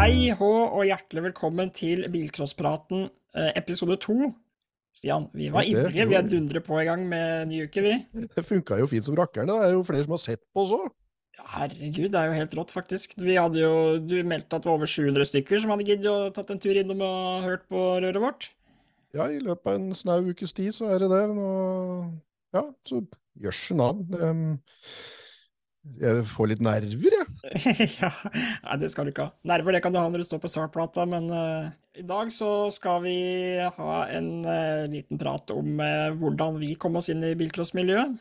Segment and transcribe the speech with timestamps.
[0.00, 3.02] Hei hå og hjertelig velkommen til Bilcrosspraten
[3.36, 4.30] eh, episode to.
[4.96, 6.06] Stian, vi var Ja, ivrige.
[6.08, 7.98] Vi er dundre på i gang med ny uke, vi.
[8.32, 9.50] Det funka jo fint som rakkeren.
[9.52, 10.86] Det er jo flere som har sett på oss òg.
[11.52, 13.18] Herregud, det er jo helt rått, faktisk.
[13.20, 16.32] Vi hadde jo, Du meldte at det var over 700 stykker som hadde giddet å
[16.32, 18.48] tatt en tur innom og hørt på røret vårt.
[19.12, 21.26] Ja, i løpet av en snau ukes tid så er det det.
[21.36, 21.52] Nå,
[22.56, 23.04] ja, så
[23.44, 24.08] jøsse navn.
[24.16, 24.44] Em,
[25.80, 27.90] Jeg får litt nerver, jeg.
[28.02, 29.34] ja, Nei, det skal du ikke ha.
[29.48, 32.68] Nerver det kan du ha når du står på startplata, men uh, i dag så
[32.72, 33.16] skal vi
[33.64, 38.18] ha en uh, liten prat om uh, hvordan vi kom oss inn i bilcrossmiljøet.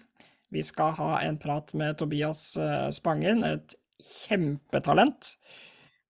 [0.56, 2.42] Vi skal ha en prat med Tobias
[2.96, 5.36] Spangen, et kjempetalent.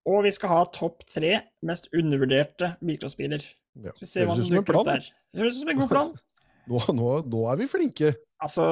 [0.07, 1.33] Og vi skal ha topp tre
[1.65, 3.43] mest undervurderte bilcrossbiler.
[3.83, 5.09] Ja, vi se hva som dukker opp der.
[5.33, 6.13] Det høres ut som en god plan.
[6.69, 8.13] Nå, nå, nå er vi flinke.
[8.45, 8.69] Altså,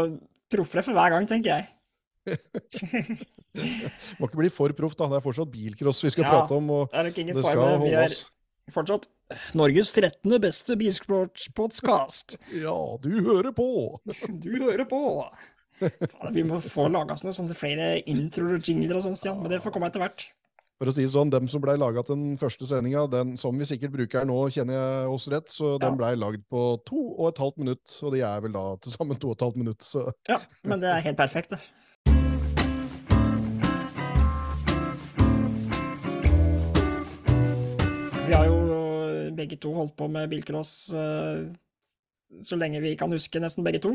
[0.54, 1.68] proffere for hver gang, tenker jeg.
[4.20, 5.08] Må ikke bli for proff, da.
[5.12, 6.34] Det er fortsatt bilcross vi skal Ja.
[6.36, 6.68] prate om.
[6.68, 7.82] Det er nok ingen feil.
[7.84, 8.16] Vi er
[8.74, 9.08] fortsatt
[9.56, 10.40] Norges 13.
[10.44, 12.38] beste bilsportspodkast.
[12.66, 14.00] Ja, du hører på!
[14.44, 15.02] Du hører på!
[16.34, 19.62] Vi må få laga sånne, sånne flere introer og jingler og sånn, Stian, men det
[19.62, 20.24] får komme etter hvert.
[20.78, 23.54] For å si det sånn, dem som blei laga til den første sendinga, den som
[23.58, 25.78] vi sikkert bruker her nå, kjenner jeg oss rett, så Ja.
[25.88, 27.96] den blei lagd på to og et halvt minutt.
[28.04, 30.80] Og de er vel da til sammen to og et halvt minutt, så Ja, men
[30.82, 31.62] det er helt perfekt, det.
[38.28, 38.56] Vi har jo
[39.38, 41.46] begge to holdt på med bilcross eh,
[42.44, 43.94] så lenge vi kan huske, nesten begge to.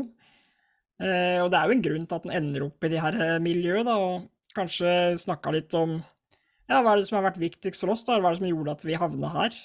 [0.97, 3.19] Eh, og det er jo en grunn til at den ender opp i de her
[3.21, 5.99] eh, miljøet, da, og kanskje snakka litt om
[6.65, 8.17] ja, hva er det som har vært viktigst for oss, da?
[8.17, 9.57] Hva er det som gjorde at vi havna her?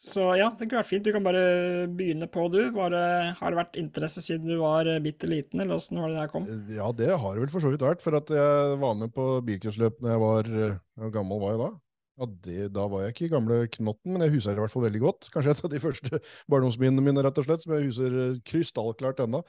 [0.00, 1.04] Så ja, det kunne vært fint.
[1.04, 1.44] Du kan bare
[1.92, 2.60] begynne på, du.
[2.72, 3.00] Bare,
[3.36, 6.46] har det vært interesse siden du var bitte liten, eller åssen var det der kom?
[6.72, 9.34] Ja, det har det vel for så vidt vært, for at jeg var med på
[9.44, 10.54] bilcrossløp når jeg var
[11.02, 11.74] Hvor gammel var jeg da?
[12.16, 14.72] Ja, det, Da var jeg ikke i gamle knotten, men jeg husker det i hvert
[14.72, 15.28] fall veldig godt.
[15.34, 16.20] Kanskje et av de første
[16.52, 19.42] barndomsminnene mine, rett og slett, som jeg husker eh, krystallklart ennå.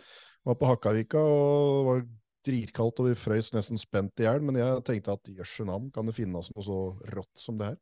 [0.48, 2.02] Var på Hakkavika og var
[2.48, 6.08] dritkaldt, og vi frøys nesten spent i hjel, men jeg tenkte at jøsse navn, kan
[6.08, 6.82] det finnes noe så
[7.16, 7.80] rått som det her?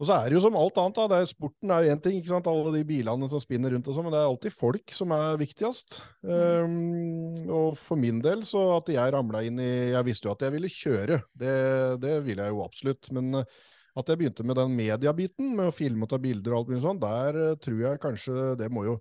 [0.00, 1.16] Og så er det jo som alt annet, da.
[1.20, 2.46] Er, sporten er jo én ting, ikke sant?
[2.48, 5.36] alle de bilene som spinner rundt og sånn, men det er alltid folk som er
[5.42, 5.98] viktigst.
[6.24, 10.46] Um, og for min del, så at jeg ramla inn i Jeg visste jo at
[10.46, 11.52] jeg ville kjøre, det,
[12.00, 13.12] det ville jeg jo absolutt.
[13.12, 13.60] Men eh,
[14.00, 16.82] at jeg begynte med den mediebiten, med å filme og ta bilder og alt mulig
[16.86, 18.96] sånn, der eh, tror jeg kanskje det må jo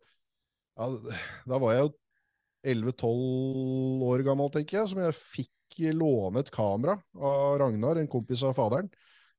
[0.76, 0.92] ja,
[1.48, 1.96] Da var jeg jo
[2.76, 8.44] 11-12 år gammel, tenker jeg, som jeg fikk låne et kamera av Ragnar, en kompis
[8.44, 8.90] av faderen,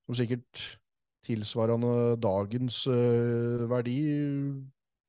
[0.08, 0.79] som sikkert
[1.26, 3.98] tilsvarende dagens uh, verdi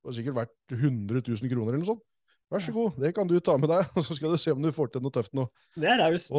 [0.01, 2.05] var sikkert verdt 100 000 kroner eller noe sånt.
[2.51, 4.61] Vær så god, det kan du ta med deg, og så skal du se om
[4.61, 5.47] du får til noe tøft nå.
[5.77, 6.33] Det er raust.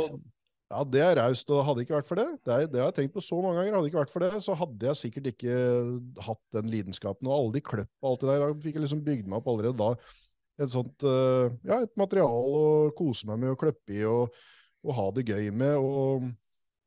[0.72, 2.86] Ja, det er raust, og hadde det ikke vært for det, det, er, det har
[2.88, 5.00] jeg tenkt på så mange ganger, hadde det ikke vært for det, så hadde jeg
[5.02, 5.56] sikkert ikke
[6.24, 9.02] hatt den lidenskapen, og alle de kløpp og alt det der, da fikk jeg liksom
[9.04, 10.14] bygd meg opp allerede da,
[10.64, 12.64] et sånt, uh, ja, et material å
[12.96, 14.40] kose meg med, og kløppe i, og,
[14.84, 16.30] og ha det gøy med, og,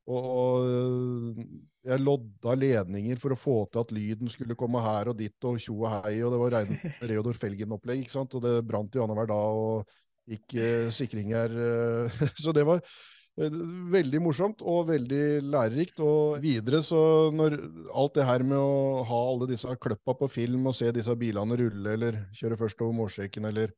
[0.09, 1.45] og, og
[1.85, 5.59] jeg lodda ledninger for å få til at lyden skulle komme her og dit, og
[5.61, 6.55] tjo og hei, og det var
[7.11, 12.23] Reodor Felgen-opplegg, ikke sant, og det brant jo annenhver dag, og gikk eh, sikringer, eh,
[12.43, 13.59] så det var eh,
[13.93, 17.59] veldig morsomt og veldig lærerikt, og videre så når
[17.93, 21.59] alt det her med å ha alle disse kløppa på film og se disse bilene
[21.61, 23.75] rulle, eller kjøre først over målstreken, eller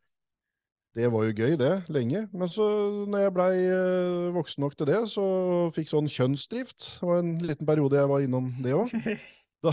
[0.97, 2.24] det var jo gøy, det, lenge.
[2.34, 2.66] Men så,
[3.06, 5.25] når jeg blei eh, voksen nok til det, så
[5.75, 6.88] fikk sånn kjønnsdrift.
[6.97, 8.94] Det var en liten periode jeg var innom det òg.
[9.66, 9.72] Da,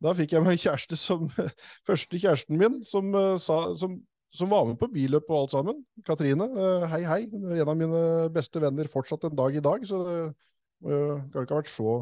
[0.00, 1.26] da fikk jeg meg en kjæreste som
[1.88, 3.98] Første kjæresten min, som, eh, sa, som,
[4.32, 5.82] som var med på billøp og alt sammen.
[6.08, 6.46] Katrine.
[6.48, 7.18] eh, hei, hei.
[7.60, 8.00] En av mine
[8.32, 10.96] beste venner fortsatt en dag i dag, så det
[11.34, 11.98] kan ikke ha vært så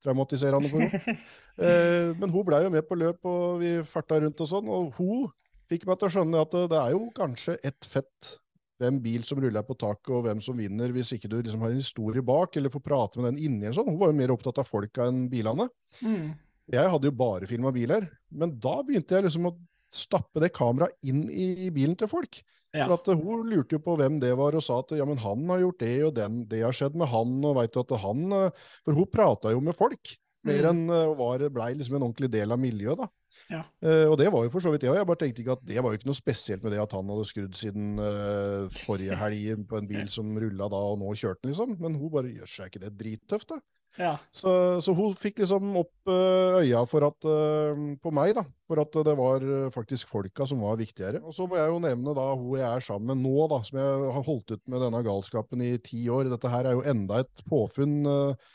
[0.00, 1.18] traumatiserende for henne.
[2.24, 5.28] Men hun blei jo med på løp, og vi farta rundt og sånn, og hun
[5.70, 8.36] fikk meg til å skjønne at det er jo kanskje ett fett
[8.80, 11.72] hvem bil som ruller på taket, og hvem som vinner, hvis ikke du liksom har
[11.72, 13.90] en historie bak, eller får prate med den inni en sånn.
[13.92, 15.68] Hun var jo mer opptatt av folka enn bilene.
[16.00, 16.30] Mm.
[16.70, 19.56] Jeg hadde jo bare filma biler, men da begynte jeg liksom å
[19.90, 22.40] stappe det kameraet inn i, i bilen til folk.
[22.70, 22.86] Ja.
[22.86, 25.18] For at eh, Hun lurte jo på hvem det var, og sa at ja, men
[25.20, 27.96] han har gjort det, og den, det har skjedd med han, og veit du at
[28.04, 30.14] han eh, For hun prata jo med folk,
[30.44, 30.68] mer Mm.
[30.70, 33.08] enn eh, var, blei liksom en ordentlig del av miljøet, da.
[33.50, 33.62] Ja.
[33.82, 34.96] Eh, og det var jo for så vidt det òg.
[35.00, 37.08] Jeg bare tenkte ikke at det var jo ikke noe spesielt med det at han
[37.12, 41.42] hadde skrudd siden eh, forrige helg på en bil som rulla da, og nå kjørte
[41.44, 41.76] den, liksom.
[41.82, 43.60] Men hun bare gjør seg ikke det drittøft, da?
[43.98, 44.12] Ja.
[44.30, 44.50] Så,
[44.86, 48.94] så hun fikk liksom opp eh, øya for at, eh, på meg, da, for at
[49.08, 49.42] det var
[49.74, 51.18] faktisk folka som var viktigere.
[51.26, 53.80] Og så må jeg jo nevne da hun jeg er sammen med nå, da, som
[53.82, 56.30] jeg har holdt ut med denne galskapen i ti år.
[56.30, 57.98] Dette her er jo enda et påfunn.
[58.06, 58.48] eh,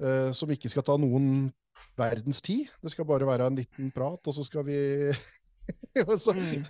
[0.00, 1.50] eh, som ikke skal ta noen
[1.98, 2.70] verdens tid.
[2.80, 4.78] Det skal bare være en liten prat, og så skal vi
[6.18, 6.64] så, Mm.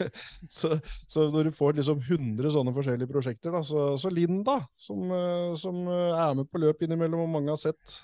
[0.50, 0.68] så,
[1.08, 5.52] så når du får liksom 100 sånne forskjellige prosjekter, da, så, så Linda, som, eh,
[5.56, 8.00] som eh, er med på løp innimellom, og mange har sett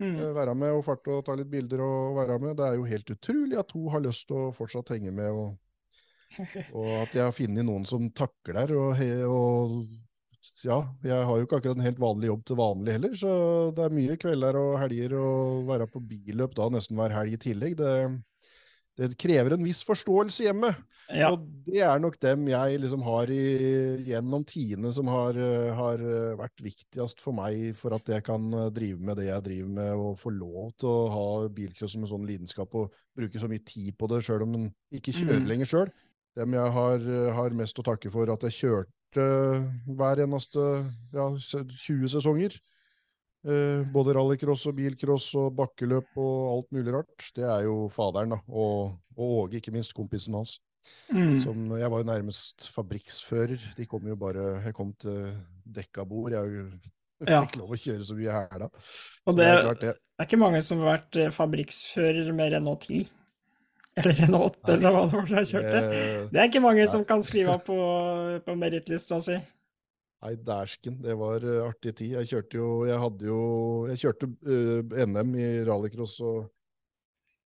[0.00, 0.16] Mm.
[0.32, 3.10] være med og farte og ta litt bilder og være med, det er jo helt
[3.12, 5.58] utrolig at hun har lyst til å fortsatt henge med, og,
[6.72, 8.96] og at jeg har funnet noen som takler, og,
[9.28, 9.74] og
[10.64, 13.30] ja, jeg har jo ikke akkurat en helt vanlig jobb til vanlig heller, så
[13.76, 15.30] det er mye kvelder og helger å
[15.68, 17.76] være på billøp da nesten hver helg i tillegg.
[17.80, 17.92] Det,
[19.00, 20.74] det krever en viss forståelse hjemme.
[21.08, 21.30] Ja.
[21.32, 23.40] Og det er nok dem jeg liksom har i,
[24.10, 25.38] gjennom tiende som har,
[25.78, 26.04] har
[26.38, 30.20] vært viktigst for meg for at jeg kan drive med det jeg driver med, og
[30.20, 31.26] få lov til å ha
[31.56, 34.70] bilcross som en sånn lidenskap og bruke så mye tid på det, sjøl om en
[34.92, 35.50] ikke kjører Mm.
[35.54, 35.92] lenger sjøl.
[36.38, 40.62] Dem jeg har, har mest å takke for at jeg kjørte hver eneste
[41.14, 42.54] ja, 20 sesonger.
[43.40, 47.30] Eh, både rallycross og bilcross og bakkeløp og alt mulig rart.
[47.34, 48.40] Det er jo faderen, da.
[48.48, 50.58] Og, og Åge, ikke minst kompisen hans.
[51.12, 51.38] Mm.
[51.40, 53.60] Som, jeg var jo nærmest fabrikksfører.
[53.76, 55.28] De kom jo bare Jeg kom til
[55.64, 56.32] dekkabord.
[56.36, 56.64] Jeg
[57.28, 57.42] Ja.
[57.44, 58.66] fikk lov å kjøre så mye her da.
[59.28, 59.90] Og det, det- er klart, det.
[60.00, 63.02] Det er ikke mange som har vært eh, fabrikksfører med Renault 10.
[63.98, 65.80] Eller en 8, eller hva det var jeg kjørte.
[66.30, 67.80] Det er ikke mange som kan skrive opp på,
[68.46, 69.38] på merittlista si.
[70.20, 70.98] Nei, dæsken.
[71.00, 72.14] Det var eh, artig tid.
[72.18, 73.42] Jeg kjørte jo Jeg hadde jo
[73.88, 76.42] Jeg kjørte uh, NM i rallycross og,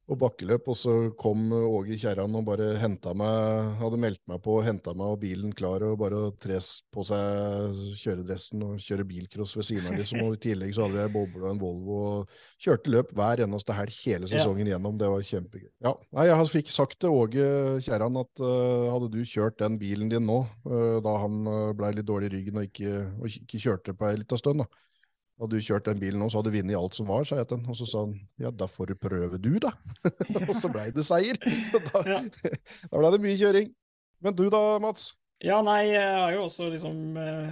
[0.04, 4.42] og bakkeløp, og så kom eh, Åge Kjerran og bare henta meg Hadde meldt meg
[4.44, 9.06] på og henta meg og bilen klar, og bare tres på seg kjøredressen og kjøre
[9.08, 10.20] bilcross ved siden av, liksom.
[10.26, 13.76] Og i tillegg så hadde jeg boble og en Volvo og kjørte løp hver eneste
[13.76, 14.98] helg hele sesongen gjennom.
[15.00, 15.70] Det var kjempegøy.
[15.86, 15.94] Ja.
[16.16, 17.48] Nei, jeg fikk sagt til Åge
[17.84, 21.94] Kjerran at uh, hadde du kjørt den bilen din nå, uh, da han uh, blei
[21.96, 24.84] litt dårlig i ryggen og ikke, og ikke kjørte på ei lita stund, da.
[25.40, 27.48] Hadde du kjørt den bilen nå, så hadde du vunnet alt som var, sa jeg
[27.50, 27.66] til han.
[27.72, 29.72] Og så sa han ja, da får du prøve du, da.
[30.46, 31.38] og så blei det seier.
[31.90, 32.20] Da Ja.
[32.22, 33.72] da blei det mye kjøring.
[34.22, 35.08] Men du da, Mats?
[35.44, 37.50] Ja, nei, jeg har jo også liksom eh,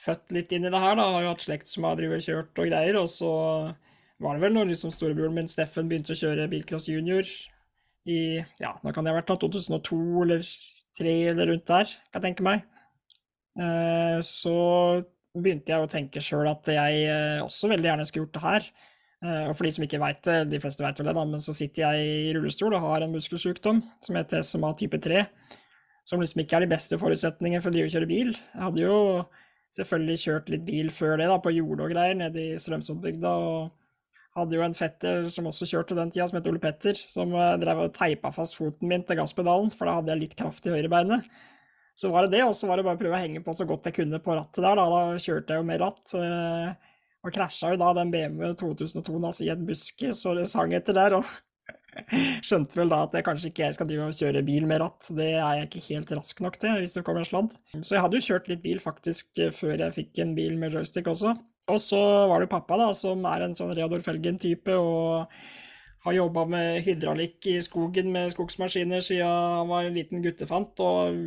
[0.00, 1.08] født litt inn i det her, da.
[1.16, 3.00] Har jo hatt slekt som har drevet kjørt og greier.
[3.02, 3.32] Og så
[4.22, 7.26] var det vel når liksom storebroren min Steffen begynte å kjøre bilcross junior
[8.06, 8.20] i
[8.62, 12.24] Ja, nå kan det ha vært da 2002 eller 2003 eller rundt der, kan jeg
[12.28, 12.62] tenke meg.
[13.58, 14.54] Eh, så
[15.34, 18.70] begynte jeg å tenke sjøl at jeg eh, også veldig gjerne skulle gjort det her.
[19.24, 21.42] Eh, og for de som ikke veit det, de fleste veit vel det, da, men
[21.42, 25.26] så sitter jeg i rullestol og har en muskelsykdom som heter SMA type 3
[26.04, 28.34] som liksom ikke er de beste forutsetninger for å drive og kjøre bil.
[28.36, 28.98] Jeg hadde jo
[29.74, 34.38] selvfølgelig kjørt litt bil før det, da, på jordet og greier, nede i Strømsundbygda, og
[34.38, 37.56] hadde jo en fetter som også kjørte den tida, som het Ole Petter, som eh,
[37.62, 40.74] drev og teipa fast foten min til gasspedalen, for da hadde jeg litt kraft i
[40.74, 41.26] høyrebeinet.
[41.94, 43.66] Så var det det, og så var det bare å prøve å henge på så
[43.68, 44.84] godt jeg kunne på rattet der, da.
[44.90, 46.14] Da kjørte jeg jo med ratt.
[46.18, 46.92] eh,
[47.24, 50.96] Og krasja jo da den BMW 2002 altså, i en buske, så det sang etter
[50.98, 51.14] der.
[51.20, 51.24] og
[52.44, 55.06] Skjønte vel da at jeg kanskje ikke jeg skal drive og kjøre bil med ratt.
[55.14, 57.54] Det er jeg ikke helt rask nok til, hvis det kommer en sladd.
[57.80, 60.74] Så jeg hadde jo kjørt litt bil faktisk eh, før jeg fikk en bil med
[60.74, 61.36] joystick også.
[61.70, 65.30] Og så var det pappa, da, som er en sånn Reodor Felgen-type, og
[66.04, 70.82] har jobba med hydraulikk i skogen med skogsmaskiner siden han var en liten guttefant.
[70.84, 71.22] Og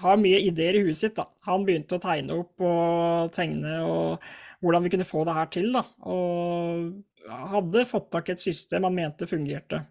[0.00, 1.28] har mye ideer i huet sitt, da.
[1.46, 4.26] Han begynte å tegne opp og tegne og
[4.64, 5.82] hvordan vi kunne få det her til, da.
[6.08, 9.82] Og hadde fått tak i et system han mente fungerte.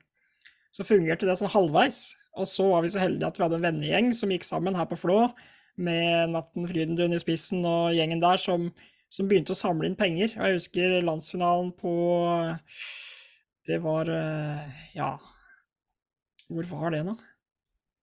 [0.76, 2.16] Så fungerte det sånn halvveis.
[2.36, 4.88] Og så var vi så heldige at vi hadde en vennegjeng som gikk sammen her
[4.90, 5.20] på Flå,
[5.76, 8.70] med Natten Frydenlund i spissen og gjengen der, som,
[9.12, 10.36] som begynte å samle inn penger.
[10.36, 11.94] Og jeg husker landsfinalen på
[13.66, 15.16] Det var eh, Ja,
[16.48, 17.16] hvor var det nå?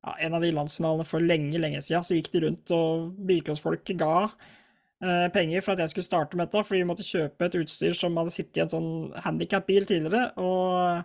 [0.03, 3.95] Ja, en av de landsfinalene for lenge, lenge siden, så gikk de rundt, og bilcrossfolk
[4.01, 7.59] ga eh, penger for at jeg skulle starte med dette, fordi vi måtte kjøpe et
[7.61, 8.93] utstyr som hadde sittet i en sånn
[9.23, 10.33] handikap-bil tidligere.
[10.43, 11.05] og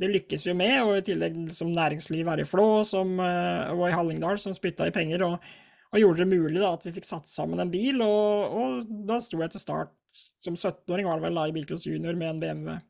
[0.00, 3.70] det lykkes vi jo med, og i tillegg som næringsliv her i Flå som, eh,
[3.74, 5.52] og i Hallingdal som spytta i penger, og,
[5.92, 8.02] og gjorde det mulig da, at vi fikk satt sammen en bil.
[8.02, 9.94] Og, og da sto jeg til start
[10.42, 12.80] som 17-åring, var det vel da, i Bilcross Junior med en BMW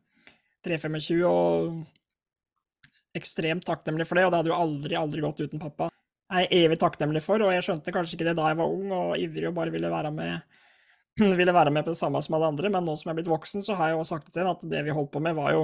[0.65, 1.85] 325, og
[3.15, 5.89] ekstremt takknemlig for det, og det hadde jo aldri, aldri gått uten pappa.
[6.33, 8.91] Jeg er evig takknemlig for, og jeg skjønte kanskje ikke det da jeg var ung
[8.95, 10.39] og ivrig og bare ville være med
[11.39, 13.31] ville være med på det samme som alle andre, men nå som jeg er blitt
[13.31, 15.53] voksen, så har jeg jo sagt til henne at det vi holdt på med, var
[15.55, 15.61] jo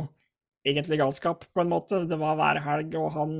[0.68, 2.06] egentlig galskap, på en måte.
[2.08, 3.36] Det var hver helg, og han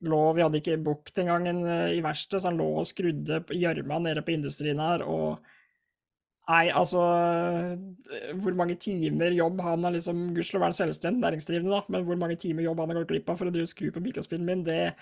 [0.00, 3.42] lå Vi hadde ikke bukt engang en, eh, i verkstedet, så han lå og skrudde
[3.52, 5.44] gjørma nede på industrien her, og
[6.48, 11.72] Nei, altså eh, Hvor mange timer jobb han har liksom Gudskjelov er han selvstendig næringsdrivende,
[11.76, 13.90] da, men hvor mange timer jobb han har gått glipp av for å drive skru
[13.94, 14.94] på mikrospillen min, det,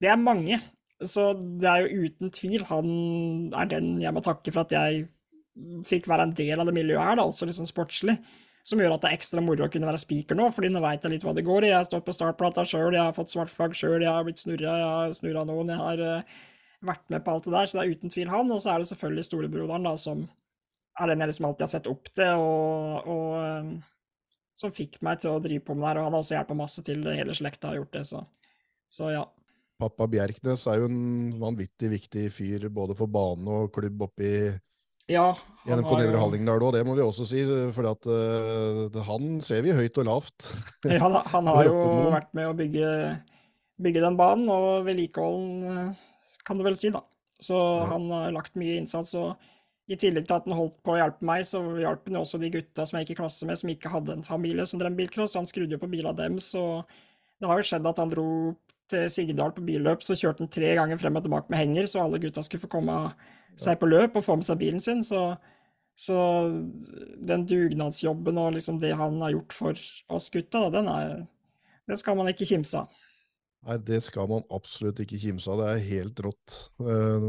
[0.00, 0.60] det er mange.
[1.04, 2.88] Så det er jo uten tvil han
[3.56, 5.08] er den jeg må takke for at jeg
[5.88, 8.16] fikk være en del av det miljøet her, da, også liksom sportslig.
[8.64, 11.04] som gjør at det er ekstra moro å kunne være speaker nå, fordi nå veit
[11.04, 11.72] jeg litt hva det går i.
[11.72, 14.74] Jeg står på startplata sjøl, jeg har fått svart flagg sjøl, jeg har blitt snurra,
[14.76, 16.34] jeg har snurra noen, jeg har uh,
[16.86, 18.52] vært med på alt det der, så det er uten tvil han.
[18.52, 20.26] Og så er det selvfølgelig storebroderen, da, som
[21.00, 23.74] er den jeg liksom alltid har sett opp til, og, og um,
[24.60, 26.00] som fikk meg til å drive på med det her.
[26.00, 28.24] Og han har også hjulpet masse til, hele slekta har gjort det, så,
[28.90, 29.26] så ja.
[29.80, 34.34] Pappa Bjerknes er jo en vanvittig viktig fyr både for bane og klubb oppi
[35.10, 35.30] ja,
[35.66, 37.40] Gjennom på Nedre Hallingdal òg, det må vi også si.
[37.74, 40.52] For at, uh, han ser vi høyt og lavt.
[40.86, 41.80] ja, han har jo
[42.12, 42.90] vært med å bygge,
[43.82, 45.96] bygge den banen, og vedlikeholden,
[46.46, 47.02] kan du vel si, da.
[47.40, 47.88] Så ja.
[47.90, 49.16] han har lagt mye innsats.
[49.18, 49.34] og
[49.90, 52.50] i tillegg til at han holdt på å hjelpe meg, så hjalp han også de
[52.54, 55.34] gutta som jeg gikk i klasse med, som ikke hadde en familie som drev bilcross.
[55.38, 56.86] Han skrudde jo på bilene deres, og
[57.42, 58.28] det har jo skjedd at han dro
[58.90, 62.04] til Sigdal på billøp, så kjørte han tre ganger frem og tilbake med henger, så
[62.04, 63.00] alle gutta skulle få komme
[63.58, 65.02] seg på løp og få med seg bilen sin.
[65.06, 65.24] Så,
[65.98, 66.16] så
[67.32, 71.20] den dugnadsjobben og liksom det han har gjort for oss gutta, den er,
[71.90, 73.06] det skal man ikke kimse av.
[73.66, 75.60] Nei, det skal man absolutt ikke kimse av.
[75.60, 76.60] Det er helt rått.
[76.80, 77.26] Eh,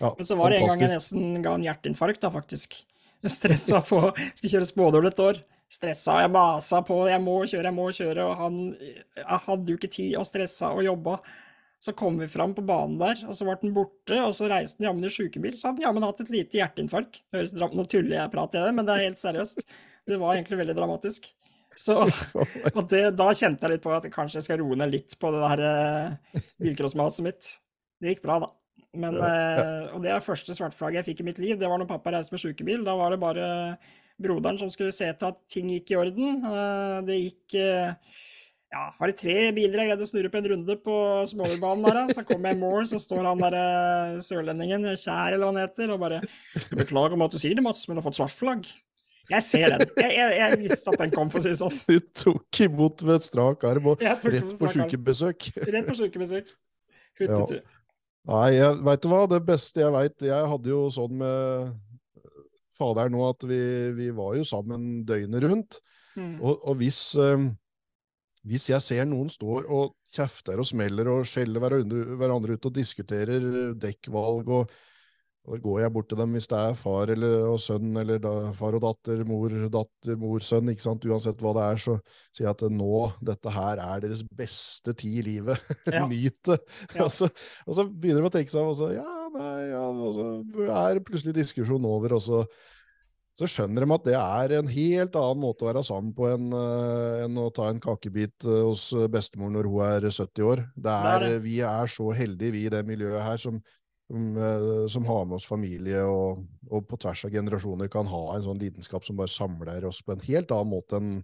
[0.00, 2.76] ja, Men så var det en gang jeg nesten ga en hjerteinfarkt, da, faktisk.
[3.24, 4.00] Jeg stressa på
[4.36, 5.40] Skal kjøre spådål et år.
[5.72, 9.78] Stressa, jeg masa på, jeg må kjøre, jeg må kjøre, og han Jeg hadde jo
[9.80, 11.18] ikke tid, og stressa og jobba.
[11.84, 14.80] Så kom vi fram på banen der, og så ble den borte, og så reiste
[14.80, 15.56] den jammen i sjukebil.
[15.58, 17.20] Så hadde den jammen hatt et lite hjerteinfarkt.
[17.34, 19.64] Nå tuller jeg prat i det, men det er helt seriøst.
[20.08, 21.28] Det var egentlig veldig dramatisk.
[21.76, 21.98] Så,
[22.76, 25.32] og det, da kjente jeg litt på at kanskje jeg skal roe ned litt på
[25.34, 27.50] det der uh, bilcrossmaset mitt.
[28.00, 28.50] Det gikk bra, da.
[28.94, 29.90] Men, ja.
[29.94, 31.58] og det er første svartflagget jeg fikk i mitt liv.
[31.58, 32.84] Det var når pappa reiste med sjukebil.
[32.86, 33.48] Da var det bare
[34.20, 36.40] broderen som skulle se til at ting gikk i orden.
[36.44, 38.20] Uh, det gikk uh,
[38.74, 40.94] ja, var det tre biler jeg greide å snurre på en runde på
[41.30, 45.44] småbanen der, så kom jeg i mål, så står han der eh, sørlendingen, Kjær eller
[45.44, 46.18] hva han heter, og bare
[46.72, 48.72] 'Beklager om at du sier det, Mats, men du har fått svart flagg'.
[49.30, 49.86] Jeg ser den.
[50.02, 51.78] Jeg, jeg, jeg, visste at den kom, for å si det sånn.
[51.86, 55.48] Du tok imot med strak arm og rett på sjukebesøk.
[55.64, 56.50] Rett på sjukebesøk.
[57.22, 57.62] Huttetur.
[57.62, 57.83] Ja.
[58.30, 61.74] Nei, jeg, veit du hva, det beste jeg veit Jeg hadde jo sånn med
[62.74, 63.60] faderen nå at vi,
[63.94, 65.78] vi var jo sammen døgnet rundt.
[66.16, 66.38] Mm.
[66.40, 67.44] Og, og, hvis eh,
[68.44, 73.72] hvis jeg ser noen står og kjefter og smeller og skjeller hverandre ut og diskuterer
[73.80, 74.74] dekkvalg, og,
[75.44, 78.32] og går jeg bort til dem hvis det er far eller, og sønn, eller da,
[78.56, 81.96] far og datter, mor, datter, mor, sønn, ikke sant, uansett hva det er, så
[82.30, 82.92] sier jeg at nå,
[83.32, 85.72] dette her er deres beste tid i livet.
[85.94, 86.06] Ja.
[86.08, 86.56] Nyt det.
[86.94, 87.04] Ja.
[87.04, 87.28] og, så,
[87.66, 90.24] og, så, begynner de å tenke seg og så, ja, nei, ja, og så
[90.64, 92.40] er plutselig diskusjonen over, og så
[93.34, 96.52] så skjønner de at det er en helt annen måte å være sammen på enn,
[96.54, 100.62] uh, enn å ta en kakebit uh, hos bestemor når hun er 70 år.
[100.78, 103.58] Det er, det Vi er så heldige, vi i det miljøet her, som,
[104.10, 108.24] som, uh, som har med oss familie og, og, på tvers av generasjoner kan ha
[108.34, 111.14] en sånn lidenskap som bare samler oss på en helt annen måte enn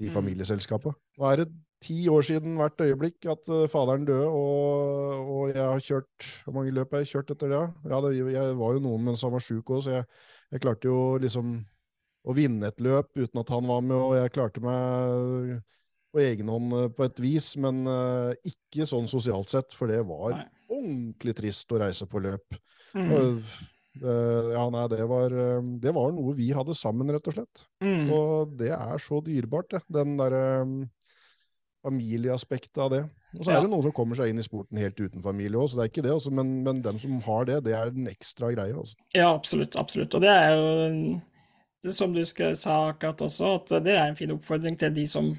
[0.00, 0.14] de mm.
[0.14, 0.96] familieselskapene.
[1.20, 1.50] Nå er det
[1.84, 6.74] ti år siden hvert øyeblikk at faderen døde, og, og, jeg har kjørt Hvor mange
[6.76, 7.62] løp har jeg kjørt etter det?
[7.88, 10.08] Ja, det, Jeg var jo noen mens han var sjuk òg, så jeg
[10.50, 11.52] jeg klarte jo liksom
[12.26, 15.60] å vinne et løp uten at han var med, og jeg klarte meg
[16.10, 17.84] på egen hånd eh, på et vis, men
[18.50, 20.48] ikke sånn sosialt sett, for det var nei.
[20.70, 22.56] Ordentlig trist å reise på løp.
[22.94, 23.10] Mm.
[23.10, 23.52] Uh,
[24.04, 25.34] uh, ja, nei, det var,
[25.82, 27.66] det var, noe vi hadde sammen, rett og slett.
[27.84, 28.08] Mm.
[28.14, 29.84] Og det er så dyrebart, det.
[30.00, 30.76] Den derre um,
[31.86, 33.02] familieaspektet av det.
[33.38, 35.68] Og så er det noen som kommer seg inn i sporten helt uten familie òg,
[35.70, 36.14] så det er ikke det.
[36.16, 38.74] Også, men, men dem som har det, det er den ekstra greia.
[38.74, 38.98] Altså.
[39.14, 39.78] Ja, absolutt.
[39.80, 40.16] Absolutt.
[40.18, 41.20] Og det er jo
[41.84, 45.30] det som du sa akkurat også, at det er en fin oppfordring til de som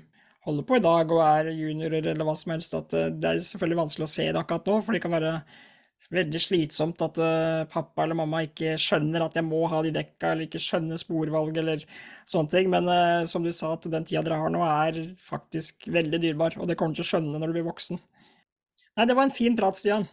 [0.46, 3.82] holder på i dag og er juniorer eller hva som helst, at det er selvfølgelig
[3.84, 5.36] vanskelig å se det akkurat nå, for det kan være
[6.12, 10.34] veldig slitsomt at uh, pappa eller mamma ikke skjønner at jeg må ha de dekka,
[10.34, 11.86] eller ikke skjønner sporvalg eller
[12.30, 12.72] sånne ting.
[12.74, 16.58] Men uh, som du sa, at den tida dere har nå, er faktisk veldig dyrebar,
[16.60, 18.02] og det kommer du til å skjønne når du blir voksen.
[19.00, 20.10] Nei, det var en fin prat, Stian.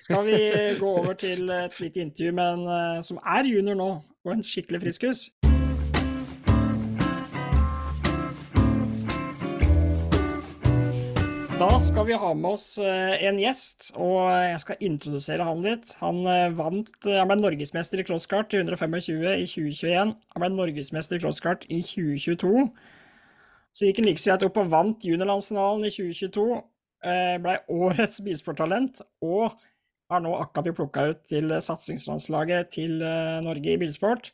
[0.00, 0.36] Skal vi
[0.80, 3.90] gå over til et lite intervju med en som er junior nå,
[4.24, 5.26] og en skikkelig friskus?
[11.54, 15.92] Da skal vi ha med oss eh, en gjest, og jeg skal introdusere han litt.
[16.00, 20.10] Han eh, vant, eh, han ble norgesmester i crosskart i 125 i 2021.
[20.34, 22.66] Han ble norgesmester i crosskart i 2022.
[23.70, 26.60] Så gikk han like greit opp og vant juniorlandsfinalen i 2022.
[27.46, 29.54] Ble årets bilsporttalent, og
[30.10, 32.98] har nå akkurat blitt plukka ut til satsingslandslaget til
[33.46, 34.32] Norge i bilsport.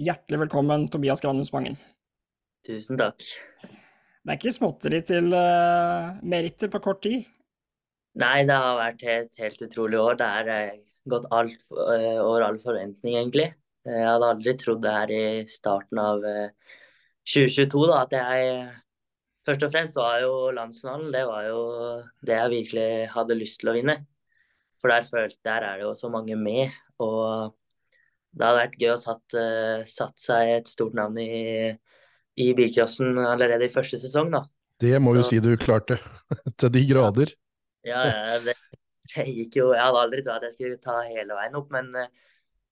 [0.00, 1.76] Hjertelig velkommen, Tobias Granhus Spangen.
[2.64, 3.20] Tusen takk.
[4.24, 7.26] Det er ikke småtteri til uh, meritter på kort tid?
[8.16, 10.16] Nei, det har vært et helt utrolig år.
[10.16, 10.78] Det har uh,
[11.12, 13.50] gått alt uh, over all forventning, egentlig.
[13.84, 16.24] Jeg hadde aldri trodd det her i starten av,
[17.28, 18.72] 2022, da, at jeg
[19.44, 21.58] Først og fremst var jo landsfinalen det var jo
[22.24, 23.98] det jeg virkelig hadde lyst til å vinne.
[24.80, 26.72] For der, følte, der er det jo så mange med.
[27.04, 27.52] Og
[28.32, 29.36] det hadde vært gøy å satt,
[29.84, 31.28] satt seg et stort navn i,
[32.40, 34.44] i bilcrossen allerede i første sesong, da.
[34.82, 36.00] Det må jo si du klarte,
[36.60, 37.32] til de grader.
[37.86, 38.56] Ja, ja det,
[39.12, 41.92] det, gikk jo Jeg hadde aldri trodd at jeg skulle ta hele veien opp, men
[41.94, 42.08] uh,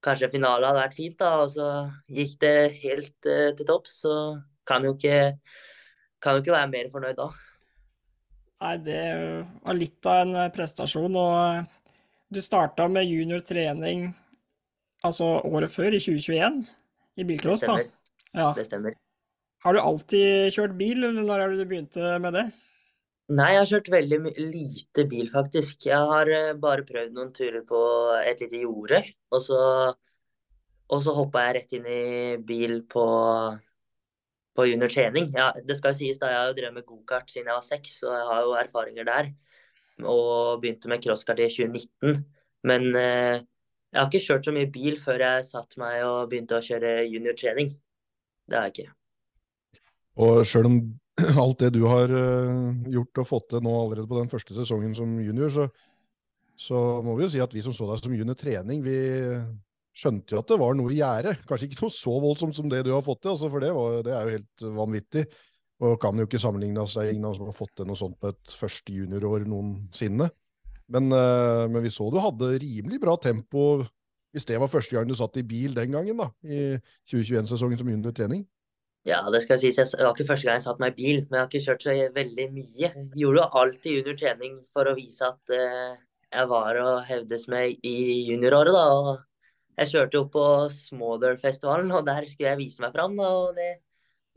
[0.03, 1.35] kanskje finalen hadde vært fint, da.
[1.45, 1.69] Og så
[2.11, 4.17] gikk det helt uh, til topps, så
[4.69, 5.37] kan jo ikke
[6.23, 7.29] kan jo ikke være mer fornøyd da.
[8.63, 9.05] Nei, det
[9.65, 11.17] var litt av en prestasjon.
[11.19, 11.73] Og
[12.33, 14.13] du starta med juniortrening
[15.03, 16.63] altså året før, i 2021,
[17.19, 17.81] i bilcross, da?
[18.33, 18.53] Ja.
[18.57, 18.95] Det stemmer.
[19.63, 22.47] Har du alltid kjørt bil, eller når har du begynte med det?
[23.33, 25.87] Nei, jeg har kjørt veldig lite bil, faktisk.
[25.87, 27.83] Jeg har eh, bare prøvd noen turer på
[28.19, 29.03] et lite jorde.
[29.33, 29.61] Og så,
[30.93, 32.03] og så hoppa jeg rett inn i
[32.49, 33.07] bil på
[34.53, 35.31] på juniortrening.
[35.37, 37.95] Ja, det skal sies da jeg har jo drevet med gokart siden jeg var seks,
[38.03, 39.31] så jeg har jo erfaringer der.
[40.03, 42.25] Og begynte med crosskart i 2019.
[42.69, 43.39] Men eh,
[43.93, 46.99] jeg har ikke kjørt så mye bil før jeg satte meg og begynte å kjøre
[47.09, 47.73] juniortrening.
[48.49, 49.02] Det har jeg ikke.
[50.21, 50.79] Og sjøl om
[51.45, 54.95] alt det du har uh, gjort og fått til nå allerede på den første sesongen
[54.97, 55.69] som junior, så,
[56.57, 58.97] så må vi jo si at vi som så deg som junior trening, vi
[59.93, 61.35] skjønte jo at det var noe i gjære.
[61.49, 63.99] Kanskje ikke noe så voldsomt som det du har fått til, altså for det, var,
[64.07, 65.25] det, er jo helt vanvittig.
[65.83, 68.55] Og kan jo ikke sammenligne seg ingen som har fått til noe sånt på et
[68.55, 70.29] første juniorår noensinne.
[70.93, 73.83] Men, uh, men, vi så du hadde rimelig bra tempo,
[74.33, 76.79] hvis det var første gang du satt i bil den gangen, da, i
[77.11, 78.47] 2021-sesongen som juniortrening?
[79.09, 79.77] Ja, det skal sies.
[79.77, 81.85] Det var ikke første gang jeg satt meg i bil, men jeg har ikke kjørt
[81.87, 82.73] så veldig mye.
[82.85, 85.97] Jeg gjorde jo alltid juniortrening for å vise at eh,
[86.33, 87.97] jeg var og hevdes med i
[88.31, 88.85] junioråret, da.
[88.95, 90.45] og jeg kjørte jo på
[90.77, 93.19] Smother-festivalen, og der skulle jeg vise meg fram.
[93.19, 93.73] og det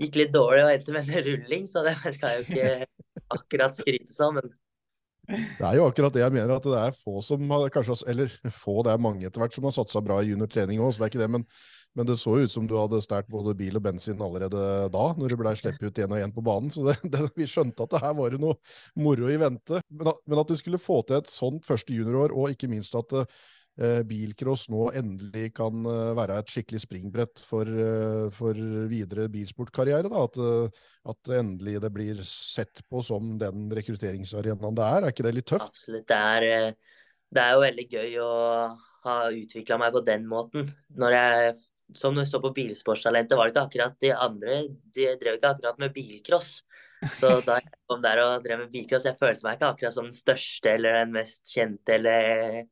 [0.01, 3.77] gikk litt dårlig og endte med en rulling, så det skal jeg jo ikke akkurat
[3.77, 4.49] skryte sammen.
[5.29, 8.35] Det er jo akkurat det jeg mener, at det er få som har kanskje, eller
[8.53, 11.07] få, det er mange etter hvert som har satsa bra i juniortrening òg, så det
[11.07, 11.31] er ikke det.
[11.37, 11.47] Men,
[11.95, 14.61] men, det så ut som du hadde stært både bil og bensin allerede
[14.93, 16.71] da, når du blei sluppet ut én og én på banen.
[16.73, 18.59] Så det, det, vi skjønte at det her var det noe
[18.99, 19.81] moro i vente.
[19.89, 23.15] Men, men, at du skulle få til et sånt første juniorår, og ikke minst at
[23.15, 23.45] Eh,
[24.07, 28.55] bilcross nå endelig kan eh, være et skikkelig springbrett for, eh, for
[28.91, 30.11] videre bilsportkarriere.
[30.15, 30.39] At,
[31.11, 34.99] at, endelig det blir sett på som den rekrutteringsarenaen det er.
[35.03, 35.73] Er ikke det litt tøft?
[35.73, 36.07] Absolutt.
[36.07, 36.75] Det er,
[37.35, 38.33] det er jo veldig gøy å
[39.05, 40.69] ha utvikla meg på den måten.
[40.97, 41.51] Når jeg,
[41.99, 44.61] som du så på Bilsportstalentet, var det ikke akkurat de andre
[44.95, 46.55] De drev ikke akkurat med bilcross.
[47.19, 50.07] Så da jeg kom der og drev med bilcross, jeg følte meg ikke akkurat som
[50.07, 52.63] den største eller den mest kjente eller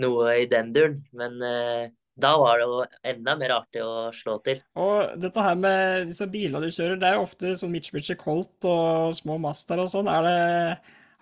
[0.00, 1.00] noe i den duren.
[1.16, 2.80] Men eh, da var det jo
[3.12, 4.62] enda mer artig å slå til.
[4.80, 8.68] Og dette her med disse bilene du kjører, det er jo ofte sånn Mitsubishi Colt
[8.68, 10.10] og små Master og sånn.
[10.12, 10.42] Er det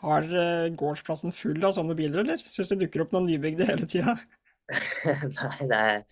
[0.00, 0.26] har
[0.80, 2.40] gårdsplassen full av sånne biler, eller?
[2.40, 4.16] Syns det dukker opp noen nybygde hele tida?
[5.36, 6.02] Nei, det er,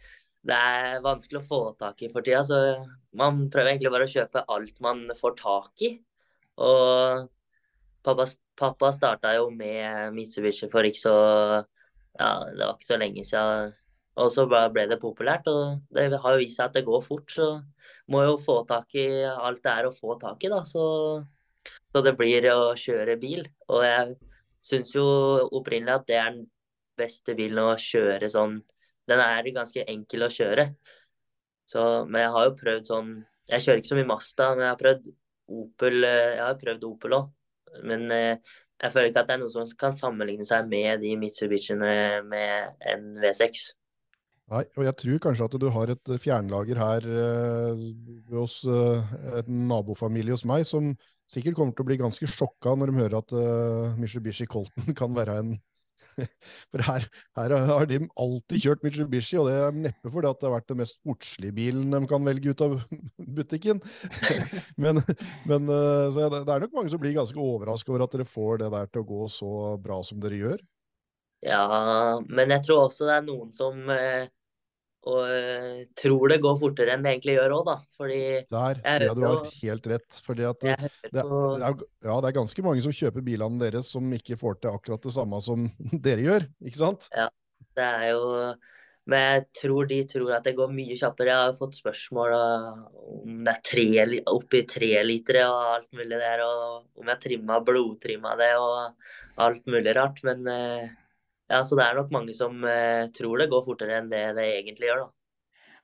[0.49, 2.43] det er, vanskelig å få tak i for tida.
[2.47, 2.59] Så
[3.19, 5.93] man prøver egentlig bare å kjøpe alt man får tak i.
[6.59, 7.29] Og
[8.07, 8.27] pappa,
[8.59, 11.17] pappa starta jo med Mitsubishi for ikke så
[12.19, 13.77] ja, det var ikke så lenge siden.
[14.19, 17.31] Og så ble det populært, og det har jo vist seg at det går fort.
[17.31, 17.49] Så
[18.11, 20.65] må jo få tak i alt det er å få tak i, da.
[20.67, 20.83] Så,
[21.93, 23.47] så det blir å kjøre bil.
[23.71, 24.17] Og jeg
[24.67, 25.07] syns jo
[25.55, 26.47] opprinnelig at det er den
[26.99, 28.59] beste bilen å kjøre sånn
[29.09, 30.67] Den er ganske enkel å kjøre.
[31.69, 33.11] Så, men jeg har jo prøvd sånn
[33.49, 35.11] Jeg kjører ikke så mye Mazda, men jeg har prøvd
[35.63, 37.31] Opel Jeg har prøvd Opel òg.
[37.89, 41.17] Men eh, jeg føler ikke at det er noen som kan sammenligne seg med de
[41.19, 41.93] Mitsubishiene
[42.29, 43.73] med en V6.
[44.49, 47.83] Nei, og jeg tror kanskje at du har et fjernlager her eh,
[48.33, 50.95] hos eh, en nabofamilie hos meg som
[51.29, 55.13] sikkert kommer til å bli ganske sjokka når de hører at eh, Mitsubishi Colton kan
[55.17, 55.53] være en
[56.71, 57.07] For her,
[57.39, 60.81] her, har de alltid kjørt Mitsubishi, og det er neppe fordi det har vært den
[60.83, 62.79] mest sportslige bilen de kan velge ut av
[63.39, 63.83] butikken.
[64.83, 65.03] men,
[65.49, 68.73] men eh, det er nok mange som blir ganske overrasket over at dere får det
[68.75, 70.67] der til å gå så bra som dere gjør.
[71.47, 74.27] Ja, men jeg tror også det er noen som eh,
[75.09, 77.77] og uh, tror det går fortere enn det egentlig gjør òg, da.
[77.99, 80.23] Fordi Der tror jeg du har helt rett.
[80.25, 80.77] Fordi at det,
[81.09, 84.75] det, er, ja, det er ganske mange som kjøper bilene deres som ikke får til
[84.75, 85.69] akkurat det samme som
[86.07, 87.09] dere gjør, ikke sant?
[87.17, 87.31] Ja,
[87.79, 88.27] det er jo
[89.09, 91.33] Men jeg tror de tror at det går mye kjappere.
[91.33, 93.89] Jeg har fått spørsmål om det er tre,
[94.29, 99.65] oppi tre liter og alt mulig der, og om jeg trimma blodtrimma det og alt
[99.71, 100.21] mulig rart.
[100.29, 100.91] Men uh,
[101.49, 104.49] ja, så det er nok mange som eh, tror det går fortere enn det det
[104.59, 105.13] egentlig gjør, da.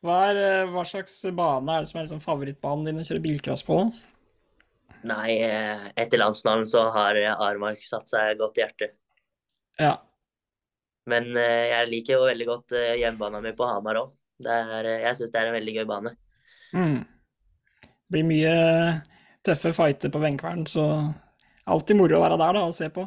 [0.05, 3.25] Hva, er, eh, hva slags bane er det som er liksom favorittbanen din å kjøre
[3.25, 3.79] bilcross på?
[5.09, 8.95] Nei, eh, etter landsnavn så har Armark satt seg godt i hjertet.
[9.81, 9.97] Ja.
[11.11, 14.15] Men eh, jeg liker jo veldig godt eh, hjemmebanen min på Hamar òg.
[14.45, 16.15] Jeg syns det er en veldig gøy bane.
[16.75, 17.03] Mm.
[17.85, 18.55] Det blir mye
[19.45, 20.87] tøffe fighter på Venkvern, så
[21.71, 23.05] alltid moro å være der da, og se på.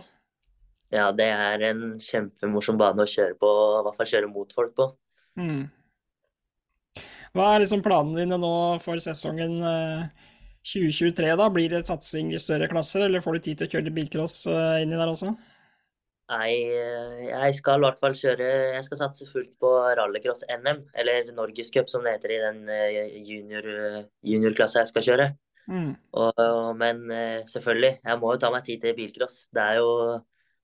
[0.94, 4.72] Ja, det er en kjempemorsom bane å kjøre på, i hvert fall kjøre mot folk
[4.78, 4.88] på.
[5.40, 5.66] Mm.
[7.36, 9.60] Hva er liksom planene dine nå for sesongen
[10.64, 11.50] 2023, da?
[11.54, 14.40] Blir det satsing i større klasser, eller får du tid til å kjøre bilcross
[14.82, 15.34] inni der også?
[16.28, 16.56] Nei,
[17.30, 19.70] jeg skal i hvert fall kjøre Jeg skal satse fullt på
[20.00, 22.64] rallycross-NM, eller Norgescup som det heter i den
[23.28, 23.70] junior,
[24.28, 25.28] juniorklassa jeg skal kjøre.
[25.68, 25.94] Mm.
[26.20, 26.42] Og,
[26.80, 27.06] men
[27.52, 29.46] selvfølgelig, jeg må jo ta meg tid til bilcross.
[29.56, 29.94] Det er jo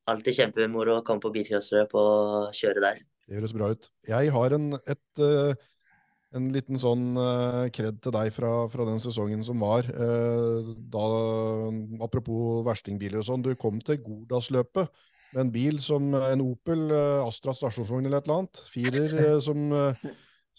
[0.10, 3.04] alltid kjempemoro å komme på bilcrossløp og kjøre der.
[3.28, 3.88] Det høres bra ut.
[4.08, 5.22] Jeg har en, et,
[6.36, 7.06] en liten sånn
[7.76, 9.88] kred til deg fra, fra, den sesongen som var.
[9.88, 11.06] Da,
[12.04, 14.92] apropos verstingbiler og sånn, du kom til Gordalsløpet
[15.34, 16.92] med en bil som en Opel
[17.24, 18.62] Astra stasjonsvogn eller et eller annet.
[18.70, 19.16] Firer
[19.48, 19.72] som,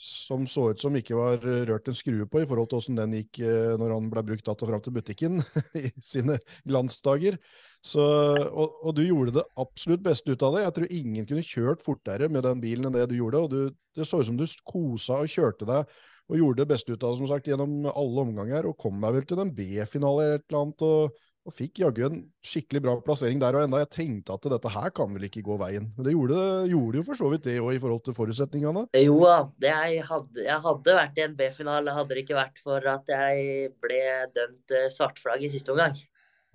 [0.07, 3.20] som så ut som ikke var rørt en skrue på i forhold til åssen den
[3.20, 3.44] gikk
[3.76, 5.44] når han ble brukt att og fram til butikken
[5.85, 7.37] i sine glansdager.
[7.85, 10.64] Så, og, og, du gjorde det absolutt beste ut av det.
[10.64, 13.44] Jeg tror ingen kunne kjørt fortere med den bilen enn det du gjorde.
[13.44, 16.01] og du, Det så ut som du kosa og kjørte deg
[16.33, 18.70] og gjorde det beste ut av det som sagt, gjennom alle omganger.
[18.70, 20.88] Og kom deg vel til en B-finale eller et eller annet.
[20.88, 23.83] og og fikk jaggu en skikkelig bra plassering der og enda.
[23.83, 25.90] Jeg tenkte at dette her kan vel ikke gå veien.
[25.92, 26.38] Men det gjorde,
[26.70, 28.87] gjorde jo for så vidt det òg, i forhold til forutsetningene.
[28.97, 32.88] Jo da, jeg hadde, jeg hadde vært i en B-finale hadde det ikke vært for
[32.94, 34.01] at jeg ble
[34.38, 36.01] dømt svartflagg i siste omgang.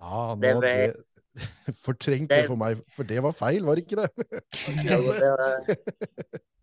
[0.02, 0.74] Ja, nå, det ble...
[0.90, 1.06] det
[1.88, 4.30] fortrengt det for meg, for det var feil, var det ikke det?
[4.90, 5.76] jo, det var...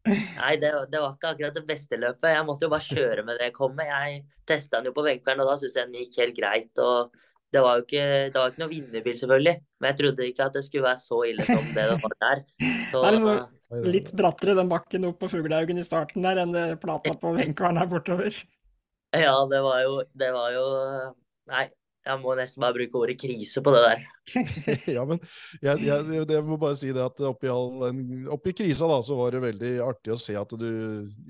[0.07, 2.29] Nei, det, det, var ikke akkurat det beste løpet.
[2.31, 3.89] Jeg måtte jo bare kjøre med det jeg kom med.
[3.91, 6.83] Jeg testa den jo på Venkvern, og da syntes jeg den gikk helt greit.
[6.83, 7.15] og
[7.55, 10.57] det var jo ikke, det var ikke noe vinnerbil, selvfølgelig, men jeg trodde ikke at
[10.57, 12.43] det skulle være så ille som det det var der.
[12.91, 16.55] Så, det er liksom litt brattere den bakken opp på Fuglehaugen i starten der enn
[16.55, 18.35] det plata på Venkvern her bortover.
[19.17, 20.65] Ja, det var jo Det var jo
[21.47, 21.69] Nei,
[22.07, 24.03] jeg må nesten bare bruke ordet krise på det der.
[24.97, 25.21] ja, men
[25.63, 27.89] jeg, jeg, jeg, må bare si det at oppi, all,
[28.33, 30.69] oppi, krisa da, så var det veldig artig å se at du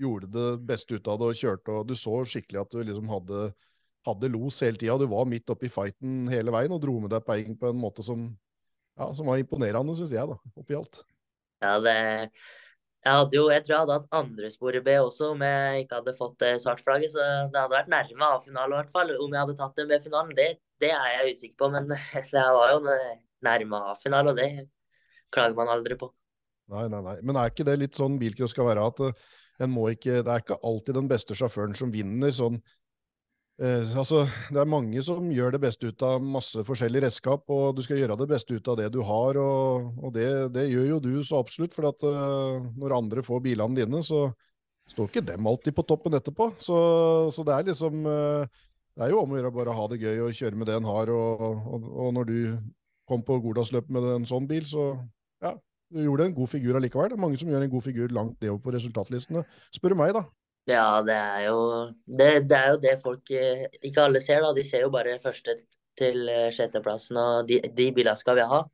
[0.01, 3.09] gjorde det beste ut av det og kjørte, og du så skikkelig at du liksom
[3.13, 3.49] hadde
[4.07, 4.95] hadde los hele tida.
[5.01, 8.05] Du var midt oppi fighten hele veien og dro med deg poeng på en måte
[8.07, 8.29] som,
[8.95, 11.03] ja, som var imponerende, syns jeg, da, oppi alt.
[11.65, 11.97] Ja, det
[13.07, 15.85] jeg hadde jo, jeg tror jeg hadde hatt andre spor i B også om jeg
[15.85, 17.13] ikke hadde fått svart svartflagget.
[17.13, 19.13] Så det hadde vært nærme A-finale i hvert fall.
[19.15, 20.49] Om jeg hadde tatt en B-finalen, det,
[20.83, 21.71] det, er jeg usikker på.
[21.75, 21.91] Men
[22.33, 22.97] det var jo
[23.47, 24.51] nærme A-finale, og det
[25.35, 26.11] klager man aldri på.
[26.73, 27.19] Nei, nei, nei.
[27.23, 28.89] Men er ikke det litt sånn bilcross skal være?
[28.91, 32.33] At må ikke Det er ikke alltid den beste sjåføren som vinner.
[32.35, 32.59] sånn
[33.57, 37.79] Eh, altså, det er mange som gjør det beste ut av masse forskjellige redskap, og
[37.79, 40.91] du skal gjøre det beste ut av det du har, og, og det, det, gjør
[40.91, 41.73] jo du så absolutt.
[41.77, 44.27] For at eh, når andre får bilene dine, så
[44.93, 46.51] står ikke dem alltid på toppen etterpå.
[46.61, 46.77] Så,
[47.33, 50.01] så det er liksom uh, Det er jo om å gjøre bare å ha det
[50.01, 52.39] gøy og kjøre med det en har, og, og, og når du
[53.07, 54.89] kom på Gordalsløpet med en sånn bil, så
[55.45, 55.53] ja,
[55.93, 57.13] du gjorde en god figur allikevel.
[57.13, 59.45] Det er mange som gjør en god figur langt nedover på resultatlistene,
[59.77, 60.25] spør du meg, da.
[60.67, 61.59] Ja, det er jo
[62.09, 64.51] det, det, er jo det folk eh, ikke alle ser, da.
[64.57, 65.55] De ser jo bare første
[66.01, 68.65] til eh, sjetteplassen, og de, de bilene skal vi ha.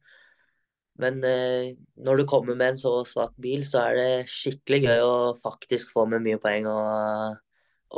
[1.03, 5.05] Men eh, når du kommer med en så svak bil, så er det skikkelig gøy
[5.05, 6.71] å faktisk få med mye poeng.
[6.71, 7.41] Og,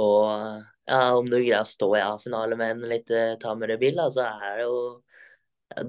[0.02, 3.96] og ja, om du greier å stå i A-finale med en litt uh, tammere bil,
[4.00, 4.78] da, så er det jo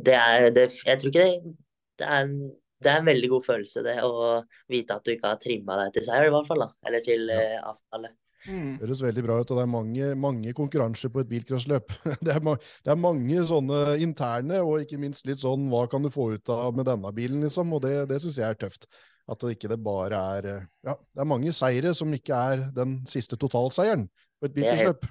[0.05, 1.55] det er, det, Jeg tror ikke det,
[1.99, 2.37] det er en
[2.83, 5.95] det er en veldig god følelse, det å vite at du ikke har trimma deg
[5.95, 6.65] til seier, i hvert fall.
[6.65, 7.61] da, Eller til ja.
[7.71, 8.11] A-finale.
[8.45, 8.75] Mm.
[8.77, 11.95] Det høres veldig bra ut, og det er mange, mange konkurranser på et bilcrossløp.
[12.25, 16.33] Det, det, er mange sånne interne, og ikke minst litt sånn hva kan du få
[16.35, 17.73] ut av med denne bilen, liksom.
[17.73, 18.85] Og det, det syns jeg er tøft.
[19.25, 20.47] At det ikke det bare er
[20.85, 24.05] Ja, det er mange seire som ikke er den siste totalseieren
[24.39, 25.07] på et bilcrossløp.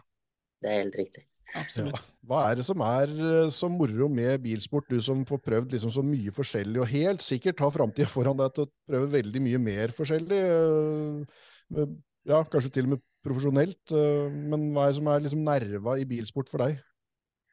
[0.65, 1.25] Det er helt riktig.
[1.55, 1.95] Absolutt.
[1.95, 2.29] Ja.
[2.31, 5.93] Hva er det som er eh, så moro med bilsport, du som får prøvd liksom
[5.95, 9.61] så mye forskjellig, og helt sikkert har framtida foran deg til å prøve veldig mye
[9.63, 10.41] mer forskjellig?
[10.51, 11.85] Eh,
[12.31, 15.97] ja, kanskje til og med profesjonelt, eh, men hva er det som er liksom nerva
[16.01, 16.83] i bilsport for deg?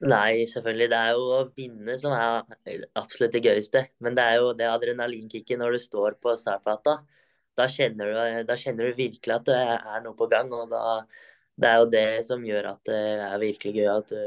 [0.02, 0.88] Nei, selvfølgelig.
[0.90, 3.84] Det er jo å vinne som er absolutt det gøyeste.
[4.02, 7.04] Men det er jo det adrenalinkicket når du står på startplata.
[7.60, 10.50] Da kjenner, du, da kjenner du virkelig at det er noe på gang.
[10.58, 11.04] og da
[11.60, 14.22] det er jo det som gjør at det er virkelig gøy at du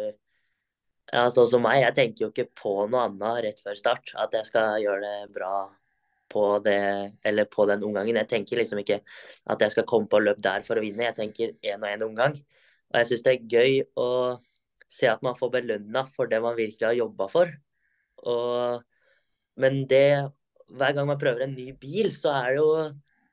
[1.13, 4.13] ja, sånn som meg, jeg tenker jo ikke på noe annet rett før start.
[4.19, 5.67] At jeg skal gjøre det bra
[6.33, 6.79] på det,
[7.29, 8.19] eller på den omgangen.
[8.19, 9.01] Jeg tenker liksom ikke
[9.53, 11.07] at jeg skal komme på løp der for å vinne.
[11.07, 12.39] Jeg tenker én og én omgang.
[12.91, 14.09] Og jeg syns det er gøy å
[14.91, 17.53] se at man får belønna for det man virkelig har jobba for.
[18.25, 18.83] Og,
[19.61, 20.07] men det
[20.75, 22.69] Hver gang man prøver en ny bil, så er det jo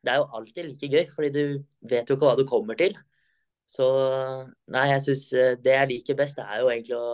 [0.03, 1.43] det er jo alltid like gøy, fordi du
[1.87, 2.97] vet jo ikke hva du kommer til.
[3.71, 3.87] Så
[4.73, 5.25] nei, jeg syns
[5.63, 7.11] det jeg liker best, det er jo egentlig å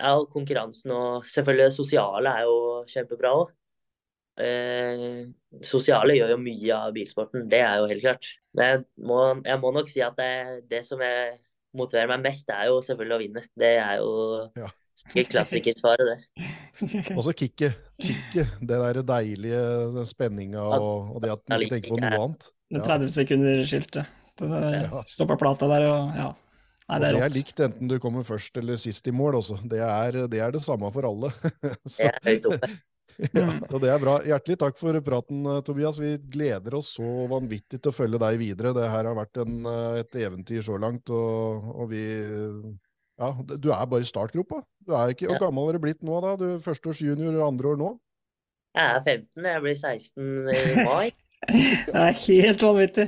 [0.00, 3.50] ja, konkurransen og selvfølgelig det sosiale er jo kjempebra òg.
[4.40, 5.26] Eh,
[5.66, 8.28] sosiale gjør jo mye av bilsporten, det er jo helt klart.
[8.56, 10.30] Men jeg må, jeg må nok si at det,
[10.70, 11.34] det som jeg
[11.76, 13.42] motiverer meg mest, det er jo selvfølgelig å vinne.
[13.60, 14.14] Det er jo
[14.58, 14.70] Ja.
[15.14, 16.48] klassikersvaret, det.
[17.16, 17.76] Og så kicket.
[18.00, 18.56] Kicket.
[18.60, 22.48] Det der deilige spenninga og, og det at man ikke tenker på noe annet.
[22.70, 22.82] Ja.
[22.86, 24.08] 30 sekunder-skiltet.
[24.08, 25.02] Det Ja.
[25.06, 26.28] står plata der og ja.
[26.90, 29.36] Nei, Og det det er er likt enten du kommer først eller sist i mål
[29.38, 29.60] også.
[29.70, 31.30] Det er det, er det samme for alle.
[31.86, 32.70] Så, Det er høyt oppe.
[33.36, 34.14] ja, og det er bra.
[34.26, 35.98] Hjertelig takk for praten, eh, Tobias.
[36.00, 38.72] Vi gleder oss så vanvittig til å følge deg videre.
[38.74, 42.02] Det her har vært en, eh, et eventyr så langt, og, og vi
[43.20, 44.62] Ja, du er bare i startgropa.
[44.88, 45.44] Du er ikke, Hvor Ja.
[45.46, 46.34] gammel har du blitt nå, da?
[46.40, 47.90] Du er Førsteårs junior andre år nå?
[48.74, 51.12] Jeg er 15, jeg blir 16 i mai.
[51.50, 53.06] Det er helt vanvittig.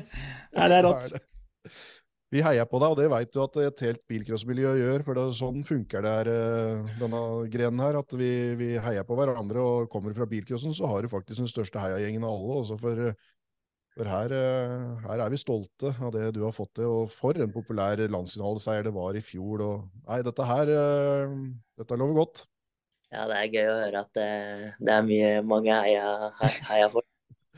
[0.57, 1.13] Nei, det er rått.
[2.33, 5.03] Vi heier på deg, og det veit du at et helt bilcrossmiljø gjør.
[5.05, 7.21] For det er sånn funker det her, eh, denne
[7.53, 7.99] grenen her.
[8.01, 9.61] At vi, vi heier på hverandre.
[9.61, 12.57] Og kommer fra bilcrossen, så har du faktisk den største heiagjengen av alle.
[12.63, 13.19] Også for, eh,
[13.93, 16.89] for her, eh, her er vi stolte av det du har fått til.
[17.03, 19.67] Og for en populær landsfinaleseier det var i fjor.
[19.69, 21.37] Og, nei, dette her eh,
[21.83, 22.47] Dette lover godt.
[23.13, 24.31] Ja, det er gøy å høre at det,
[24.81, 27.05] det er mye mange heia, he- heia for.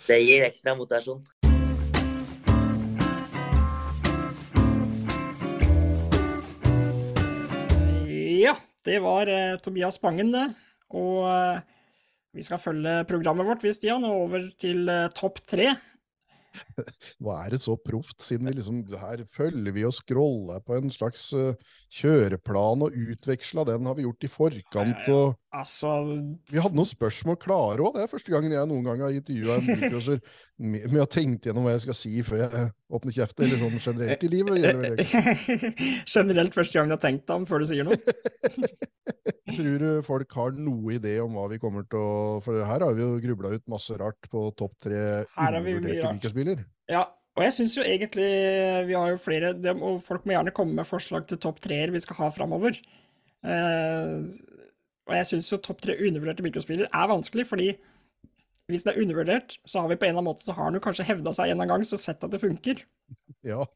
[0.09, 1.21] Det gir ekstra motivasjon.
[8.45, 8.53] Ja,
[8.85, 10.45] det var eh, Tobias Spangen, det.
[10.93, 11.63] Og eh,
[12.37, 15.71] vi skal følge programmet vårt, vi, Stian, og over til eh, topp tre.
[17.25, 20.93] Nå er det så proft, siden vi liksom Her følger vi og scroller på en
[20.95, 21.57] slags uh,
[21.91, 25.09] kjøreplan, og utveksla den har vi gjort i forkant.
[25.11, 25.91] Og Altså
[26.51, 27.95] Vi hadde noen spørsmål klare òg.
[27.95, 30.19] Det er første gangen jeg noen gang har intervjua en bilcrosser
[30.59, 32.65] med, med å tenke gjennom hva jeg skal si før jeg
[32.99, 35.03] åpner kjeften, eller sånn generelt i livet.
[36.15, 37.99] Generelt første gang du har tenkt om før du sier noe.
[39.55, 42.97] Tror du folk har noe idé om hva vi kommer til å For her har
[42.97, 45.03] vi jo grubla ut masse rart på topp tre
[45.37, 46.65] undervurderte bilcrossbiler.
[46.91, 48.27] Ja, og jeg syns jo egentlig
[48.91, 52.03] vi har jo flere Og folk må gjerne komme med forslag til topp treer vi
[52.03, 52.79] skal ha framover.
[53.45, 54.19] Eh,
[55.09, 57.69] og jeg syns jo topp tre undervurderte mikrospillere er vanskelig, fordi
[58.73, 60.79] hvis det er undervurdert, så har vi på en eller annen måte så har den
[60.81, 62.81] jo kanskje hevda seg en eller annen gang, så sett at det funker.
[63.45, 63.67] Ja.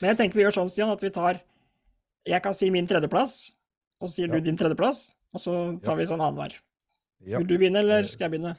[0.00, 1.40] Men jeg tenker vi gjør sånn, Stian, at vi tar
[2.26, 3.52] Jeg kan si min tredjeplass,
[4.00, 4.34] og så sier Ja.
[4.34, 5.96] du din tredjeplass, og så tar Ja.
[5.98, 6.54] vi sånn annenhver.
[7.24, 7.38] ja.
[7.38, 8.56] Vil du begynne, eller skal jeg begynne?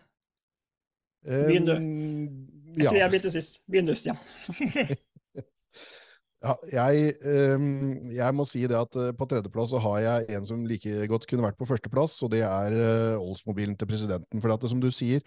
[1.26, 1.76] begynn du.
[1.76, 2.90] Um, Jeg ja.
[2.92, 3.62] tror jeg begynte sist.
[3.70, 4.18] Begynn du, Stian.
[6.72, 7.68] Jeg, ehm,
[8.14, 11.28] jeg må si det at eh, på tredjeplass så har jeg en som like godt
[11.30, 14.44] kunne vært på førsteplass, og det er uh, Oldsmobilen til presidenten.
[14.44, 15.24] For at som du sier,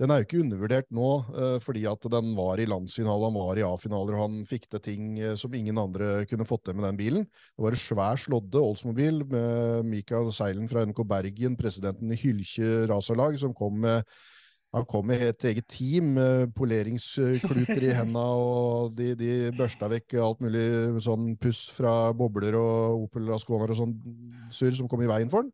[0.00, 3.58] den er jo ikke undervurdert nå, eh, fordi at den var i landsfinale, han var
[3.60, 6.88] i A-finaler, og han fikk til ting eh, som ingen andre kunne fått til med
[6.88, 7.26] den bilen.
[7.28, 12.86] Det var en svær slådde Oldsmobil med Mikael Seilen fra NK Bergen, presidenten i Hylkje
[12.90, 14.08] racerlag, som kom med
[14.72, 16.14] han kom med et eget team,
[16.56, 20.64] poleringskluter i henda, og de, de børsta vekk alt mulig
[21.04, 23.92] sånn puss fra bobler og Opel Asconaer og sånn
[24.52, 25.52] surr som kom i veien for den.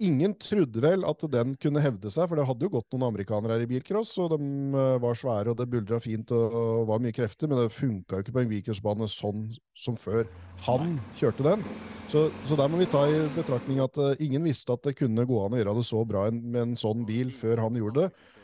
[0.00, 3.58] Ingen trodde vel at den kunne hevde seg, for det hadde jo gått noen amerikanere
[3.58, 4.38] her i bilcross, og de
[4.72, 8.16] eh, var svære, og det buldra fint og, og var mye krefter, men det funka
[8.16, 9.44] jo ikke på en bilcrossbane sånn
[9.76, 10.24] som før.
[10.64, 11.64] Han kjørte den.
[12.08, 15.28] Så, så der må vi ta i betraktning at eh, ingen visste at det kunne
[15.28, 18.06] gå an å gjøre det så bra en, med en sånn bil før han gjorde
[18.06, 18.39] det.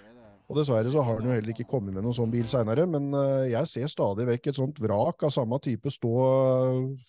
[0.47, 3.09] Og dessverre så har han jo heller ikke kommet med noen sånn bil seinere, men
[3.19, 6.13] eh, jeg ser stadig vekk et sånt vrak av samme type stå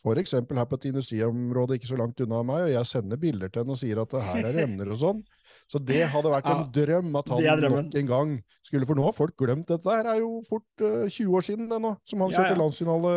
[0.01, 0.33] f.eks.
[0.41, 3.75] her på et industriområde ikke så langt unna meg, og jeg sender bilder til henne
[3.77, 5.21] og sier at det her er emner og sånn.
[5.67, 9.03] Så det hadde vært en Ja, drøm at han nok en gang skulle For nå
[9.03, 9.87] har folk glemt dette.
[9.91, 12.59] her er jo fort uh, 20 år siden det nå, som han Ja, kjørte ja.
[12.61, 13.13] landsfinale.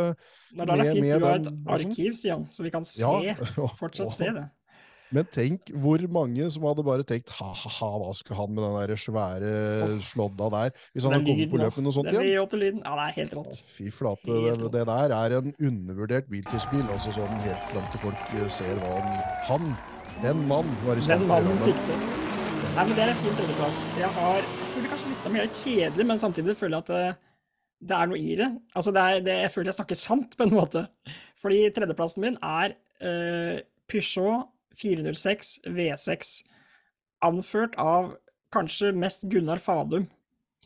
[0.59, 3.37] Nå er det fint med du har et arkiv, sier han, så vi kan se,
[3.79, 4.47] fortsatt se det.
[5.11, 9.01] Men tenk hvor mange som hadde bare tenkt ha-ha, hva skal han med den der
[9.01, 9.55] svære
[10.07, 10.77] slådda der?
[10.95, 12.29] Hvis han hadde kommet på løpet noe sånt igjen?
[12.31, 13.63] Ja, det er helt rått.
[13.75, 16.85] Fy flate, det, det der er en undervurdert bilcrossbil.
[16.95, 19.17] Altså sånn helt fram til folk eh, ser hva han
[19.49, 19.73] Han,
[20.23, 21.99] den mann, var i stand til å mannen Den mannen fikk det.
[22.71, 23.83] Nei, men det er en fin tredjeplass.
[23.99, 26.91] Jeg har jeg føler kanskje litt som jeg er kjedelig, men samtidig føler jeg at
[26.95, 27.35] det,
[27.91, 28.49] det er noe i det.
[28.79, 30.85] Altså, det er, det, jeg føler jeg snakker sant på en måte.
[31.43, 33.59] Fordi tredjeplassen min er uh,
[33.91, 34.47] Peugeot
[34.79, 36.33] 406 V6,
[37.27, 38.15] anført av
[38.55, 40.07] kanskje mest Gunnar Fadum.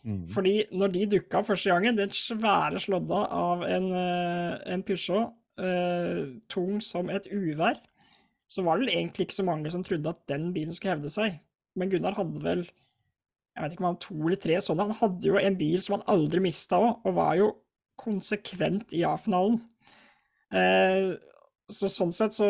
[0.05, 0.27] Mm.
[0.35, 5.33] Fordi når de dukka opp første gangen, den svære slådda av en, eh, en Peugeot,
[5.59, 7.81] eh, tung som et uvær,
[8.49, 11.11] så var det vel egentlig ikke så mange som trodde at den bilen skulle hevde
[11.11, 11.41] seg.
[11.75, 12.67] Men Gunnar hadde vel
[13.55, 14.89] jeg vet ikke om han to eller tre sånne.
[14.89, 17.53] Han hadde jo en bil som han aldri mista òg, og var jo
[18.03, 19.61] konsekvent i A-finalen.
[20.51, 21.15] Eh,
[21.73, 22.47] så sånn sett så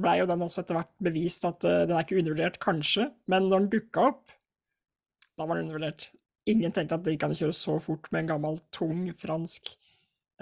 [0.00, 3.48] blei jo den også etter hvert bevist at uh, den er ikke undervurdert, kanskje, men
[3.50, 4.34] når den dukka opp,
[5.36, 6.08] da var den undervurdert.
[6.48, 9.74] Ingen tenkte at de kan kjøre så fort med en gammel, tung fransk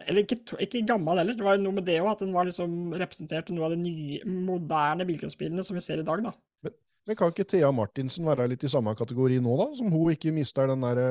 [0.03, 2.47] Eller ikke, ikke gammel heller, det var jo noe med det òg, at den var
[2.49, 6.33] liksom representerte noe av de nye, moderne bilcrossbilene som vi ser i dag, da.
[7.03, 9.65] Men kan ikke Thea Martinsen være litt i samme kategori nå, da?
[9.75, 11.07] Som hun ikke mister den derre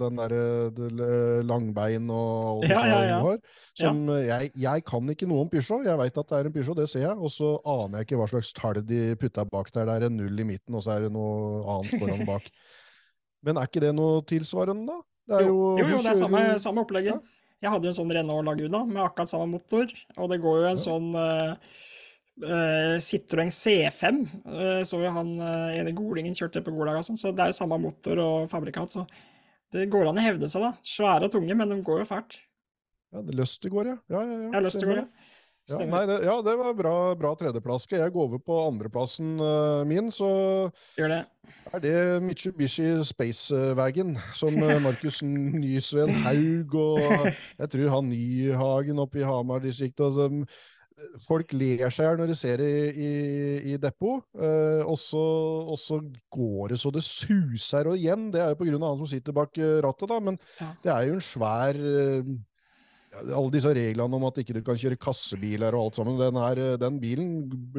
[0.00, 3.18] der, langbein og Ja, disse ja, ja.
[3.20, 3.42] hun har?
[3.76, 5.84] Som, jeg, jeg kan ikke noe om Peugeot.
[5.84, 7.18] Jeg veit at det er en Peugeot, det ser jeg.
[7.20, 9.84] Og så aner jeg ikke hva slags tall de putta bak der.
[9.90, 12.48] Det er en null i midten, og så er det noe annet foran og bak.
[13.44, 15.00] Men er ikke det noe tilsvarende, da?
[15.28, 17.20] Det er jo, Jo, jo, det er samme, samme opplegget.
[17.62, 20.70] Jeg hadde jo en sånn Renault Laguna med akkurat samme motor, og det går jo
[20.72, 20.82] en Ja.
[20.82, 21.76] sånn eh,
[22.40, 24.22] eh, Citroën C5.
[24.46, 27.52] Uh, så jo han uh, ene golingen kjørte på Golag og sånn, så det er
[27.52, 29.06] jo samme motor og fabrikat, så
[29.72, 30.72] det går an å hevde seg, da.
[30.84, 32.40] Svære og tunge, men de går jo fælt.
[33.12, 34.00] Ja, det Løst det går, ja.
[34.12, 35.06] Ja, ja, ja, til stemmer det.
[35.06, 35.30] ja.
[35.70, 37.84] Ja, nei, det, ja, det var bra, bra tredjeplass.
[37.90, 40.28] Jeg gå over på andreplassen uh, min, så
[40.98, 41.20] det.
[41.70, 41.94] er det
[42.26, 50.18] Mitsubishi Spacewagon, som eh, Markus Nysveen Haug og jeg tror han Nyhagen oppe i Hamar-distriktet
[51.22, 53.10] Folk ler seg i hjel når de ser i, i,
[53.72, 55.24] i depot, eh, og, så,
[55.72, 55.98] og så
[56.32, 57.90] går det så det suser.
[57.90, 60.22] Og igjen, det er jo på grunn av han som sitter bak eh, rattet, da,
[60.22, 60.72] men Ja.
[60.84, 62.32] det er jo en svær eh,
[63.12, 66.60] alle disse reglene om at ikke du kan kjøre kassebiler og alt sammen, den, her,
[66.64, 67.32] eh, den bilen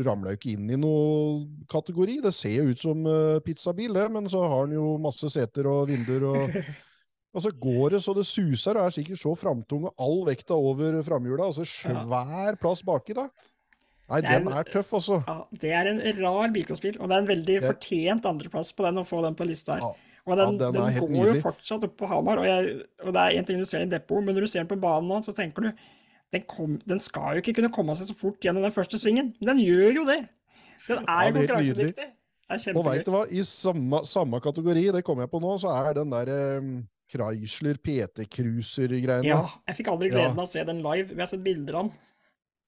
[0.05, 2.19] ramla jo ikke inn i noe kategori.
[2.25, 5.69] Det ser jo ut som uh, pizzabil, det, men så har den jo masse seter
[5.71, 6.59] og vinduer og
[7.33, 10.53] Og så går det så det suser, og er sikkert så framtung, og all vekta
[10.53, 13.27] over framhjula, og så svær plass baki, da.
[14.09, 15.23] Nei, er den en- er tøff, altså.
[15.25, 18.83] Ja, det er en rar bilcrossbil, og det er en veldig Det- fortjent andreplass på
[18.85, 19.81] den å få den på lista her.
[19.81, 19.93] Ja.
[20.25, 23.13] Og den, Ja, den den går går jo fortsatt opp på Hamar, og, jeg, og
[23.13, 25.09] det er en ting du ser i depot, men når du ser den på banen
[25.09, 25.71] nå, så tenker du
[26.31, 29.33] den, kom, den skal jo ikke kunne komme seg så fort gjennom den første svingen.
[29.41, 30.29] Men den gjør jo det!
[30.87, 32.75] Den er Ja, jo er konkurransedyktig.
[32.75, 35.93] Og veit du hva, i samme, samme kategori, det kom jeg på nå, så er
[35.93, 36.81] den der eh,
[37.13, 39.27] Chrysler PT Cruiser-greiene.
[39.29, 40.15] Ja, jeg fikk aldri Ja.
[40.17, 41.13] gleden av å se den live.
[41.13, 41.93] Vi har sett bilder av den.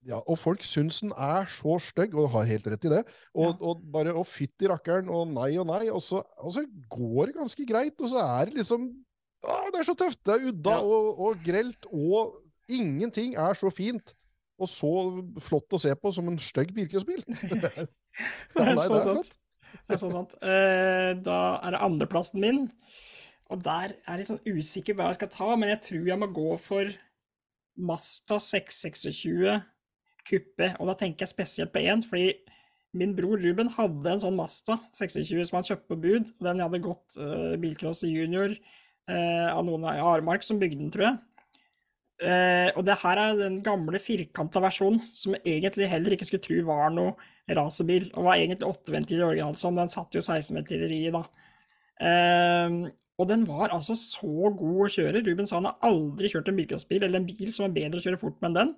[0.06, 3.00] Ja, og folk syns den er så stygg, og har helt rett i det.
[3.34, 6.62] Og, og bare å fytti rakkeren, og nei og nei, og så, og så
[6.94, 8.86] går det ganske greit, og så er det liksom
[9.46, 10.22] å, Det er så tøft!
[10.26, 10.84] Det er udda Ja.
[10.86, 12.38] og, og grelt, og
[12.70, 14.14] ingenting er så fint
[14.62, 14.90] og så
[15.44, 17.26] flott å se på som en stygg bilcrossbil.
[17.26, 17.74] Det
[18.56, 19.34] Ja, er nei, så det er sant.
[19.86, 20.38] Det er så sant.
[20.40, 22.62] Uh, da er det andreplassen min.
[23.54, 26.22] Og der er jeg litt sånn usikker hva jeg skal ta, men jeg tror jeg
[26.22, 26.90] må gå for
[27.76, 29.60] Masta 626
[30.26, 30.72] kuppe.
[30.80, 32.32] Og da tenker jeg spesielt på én, fordi
[32.96, 36.34] min bror Ruben hadde en sånn Masta 26 som han kjøpte på bud.
[36.40, 40.92] og Den hadde gått uh, bilcross junior uh, av noen i Aremark som bygde den,
[40.94, 41.22] tror jeg.
[42.24, 46.62] Uh, og det her er den gamle firkanta versjonen, som egentlig heller ikke skulle tro
[46.66, 47.14] var noe
[47.52, 49.78] racerbil, og var egentlig åtteventiler originalen, sånn.
[49.78, 51.22] Den satt jo 16-ventiler i, da.
[52.02, 52.78] Eh,
[53.16, 55.24] og den var altså så god å kjøre.
[55.24, 58.04] Ruben sa han har aldri kjørt en bilcrossbil, eller en bil som er bedre å
[58.04, 58.74] kjøre fort med enn den.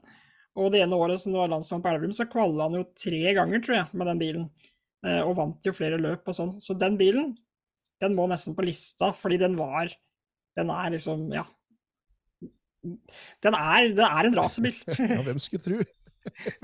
[0.57, 3.33] Og det ene året som det var landsmann på Elverum, så kvalla han jo tre
[3.37, 4.47] ganger, tror jeg, med den bilen.
[5.05, 6.55] Eh, og vant jo flere løp og sånn.
[6.61, 7.35] Så den bilen,
[8.01, 9.93] den må nesten på lista, fordi den var
[10.57, 11.43] Den er liksom, ja.
[13.45, 14.73] Den er, den er en racerbil.
[15.13, 15.83] Ja, hvem skulle tro?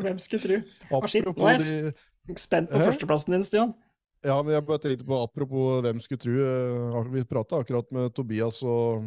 [0.01, 0.63] Hvem skulle?
[0.89, 3.73] Å, shit, nå er jeg Spent på førsteplassen din, Stian.
[4.23, 6.33] Ja, men jeg bare tenkte på apropos hvem skulle tro.
[6.39, 9.03] eh, Vi prata akkurat med Tobias og,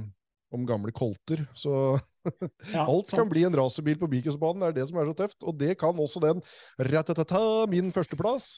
[0.52, 1.96] om gamle kolter, så
[2.74, 3.32] Ja, alt kan sant.
[3.32, 4.60] bli en racerbil på Bikesbanen.
[4.64, 5.38] Det er det som er så tøft.
[5.46, 6.42] Og det kan også den
[6.90, 8.56] ratatata, min førsteplass.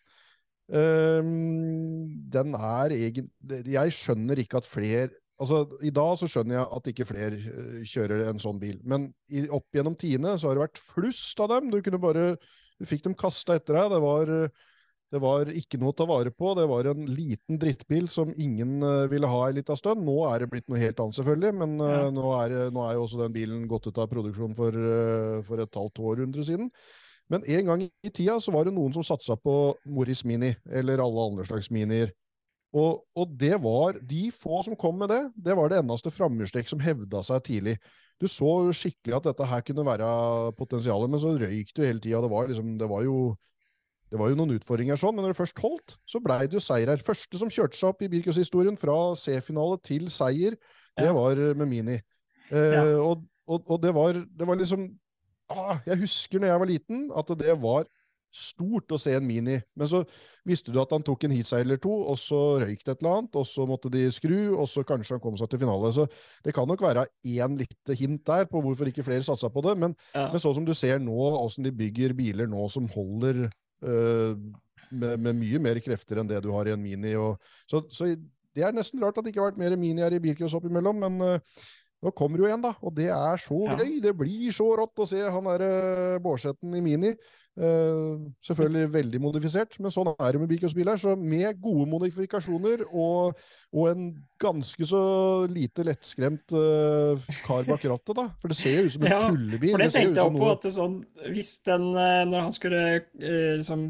[0.69, 3.31] Um, den er egen...
[3.65, 7.83] Jeg skjønner ikke at flere Altså, I dag så skjønner jeg at ikke flere eh,
[7.87, 11.53] kjører en sånn bil, men i, opp gjennom tiende så har det vært flust av
[11.53, 11.69] dem.
[11.71, 12.25] Du kunne bare,
[12.75, 13.93] du fikk dem kasta etter deg.
[13.93, 14.65] Det var, eh,
[15.13, 16.53] det var ikke noe å ta vare på.
[16.59, 20.05] Det var en liten drittbil som ingen eh, ville ha en liten stund.
[20.05, 22.07] Nå er det blitt noe helt annet, selvfølgelig, men eh, Ja.
[22.13, 25.65] nå, er, nå er jo også den bilen gått ut av produksjon for, eh, for
[25.65, 26.69] et halvt århundre siden.
[27.29, 29.55] Men en gang i tida så var det noen som satsa på
[29.89, 32.13] Morris Mini, eller alle andre slags minier.
[32.77, 36.69] Og, og det var de få som kom med det, det var det eneste framhjulstrekk
[36.69, 37.77] som hevda seg tidlig.
[38.21, 40.09] Du så skikkelig at dette her kunne være
[40.59, 42.21] potensialet, men så røyk jo hele tida.
[42.25, 43.19] Det, var liksom, det, var jo,
[44.11, 46.63] det var jo noen utfordringer sånn, men når det først holdt, så blei det jo
[46.65, 47.03] seier her.
[47.05, 50.57] Første som kjørte seg opp i bilcrosshistorien fra C-finale til seier,
[50.99, 52.01] Det var eh, med Mini.
[52.51, 52.83] Eh, Ja.
[52.99, 54.89] og, og, og det var, det var liksom
[55.51, 57.85] ah, Jeg husker når jeg var liten, at det var
[58.35, 59.55] stort å se en Mini.
[59.79, 60.03] Men så
[60.45, 63.15] visste du at han tok en heatseier eller to, og så røyk det et eller
[63.23, 65.93] annet, og så måtte de skru, og så kanskje han kom seg til finale.
[65.97, 66.05] Så
[66.45, 69.77] det kan nok være én lite hint der på hvorfor ikke flere satsa på det.
[69.81, 70.27] Men, Ja.
[70.33, 73.51] men sånn som du ser nå, åssen de bygger biler nå som holder eh,
[73.83, 77.15] med, med mye mer krefter enn det du har i en Mini.
[77.21, 78.09] Og, så, så
[78.57, 81.05] det er nesten rart at det ikke har vært mer Mini her i bilcross oppimellom,
[81.05, 81.67] men uh,
[82.05, 83.77] nå kommer jo en, da, og det er så Ja.
[83.81, 83.99] gøy!
[84.03, 87.13] Det blir så rått å se han derre Bårdsetten i Mini.
[87.59, 91.01] Uh, selvfølgelig veldig modifisert, men sånn er det med bilcrossbiler.
[91.03, 93.41] Så med gode modifikasjoner og,
[93.75, 95.01] og en ganske så
[95.51, 98.25] lite lettskremt uh, kar bak rattet, da.
[98.41, 99.73] For det ser jo ut som en Ja, tullebil.
[99.75, 100.95] For det ser tenkte jeg på, at det sånn,
[101.35, 103.83] hvis den, eh, når han skulle uh, liksom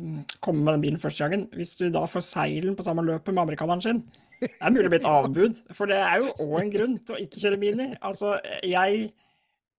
[0.44, 3.44] komme med den bilen første gangen, hvis du da får seilen på samme løpet med
[3.44, 4.02] amerikaneren sin,
[4.40, 5.62] det er mulig å bli et avbud.
[5.76, 7.88] For det er jo òg en grunn til å ikke kjøre Mini.
[8.10, 8.36] Altså,
[8.66, 9.08] jeg,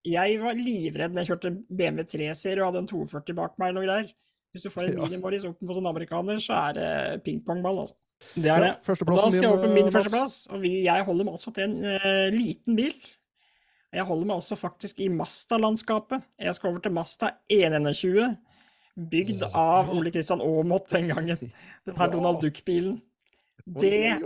[0.07, 3.81] jeg var livredd når jeg kjørte BMW 3-serie og hadde en 240 bak meg eller
[3.81, 4.13] noe greier.
[4.53, 5.05] Hvis du får en Ja.
[5.05, 7.97] Mini Morris opp mot en amerikaner, så er det pingpongball, altså.
[8.35, 8.99] Det er Ja, det.
[9.07, 9.95] Og da skal jeg over på min eh, Mats.
[9.95, 12.93] førsteplass, og vi, jeg holder meg også til en uh, liten bil.
[13.95, 16.21] Jeg holder meg også faktisk i Masta-landskapet.
[16.39, 18.37] Jeg skal over til Masta 121,
[19.09, 19.89] bygd av.
[19.95, 21.51] Ole Kristian Aamodt den gangen.
[21.87, 22.11] Den her Ja.
[22.13, 22.99] Donald Duck-bilen.
[23.65, 24.19] Det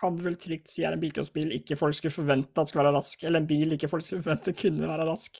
[0.00, 2.96] kan du vel trygt si er en bilcrossbil ikke folk skulle forvente at skulle være
[2.96, 5.38] rask, eller en bil ikke folk skulle forvente kunne være rask.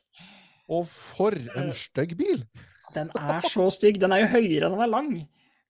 [0.69, 2.45] Og for en Eh, stygg bil!
[2.95, 3.99] Den er så stygg.
[4.01, 5.09] Den er jo høyere enn den er lang.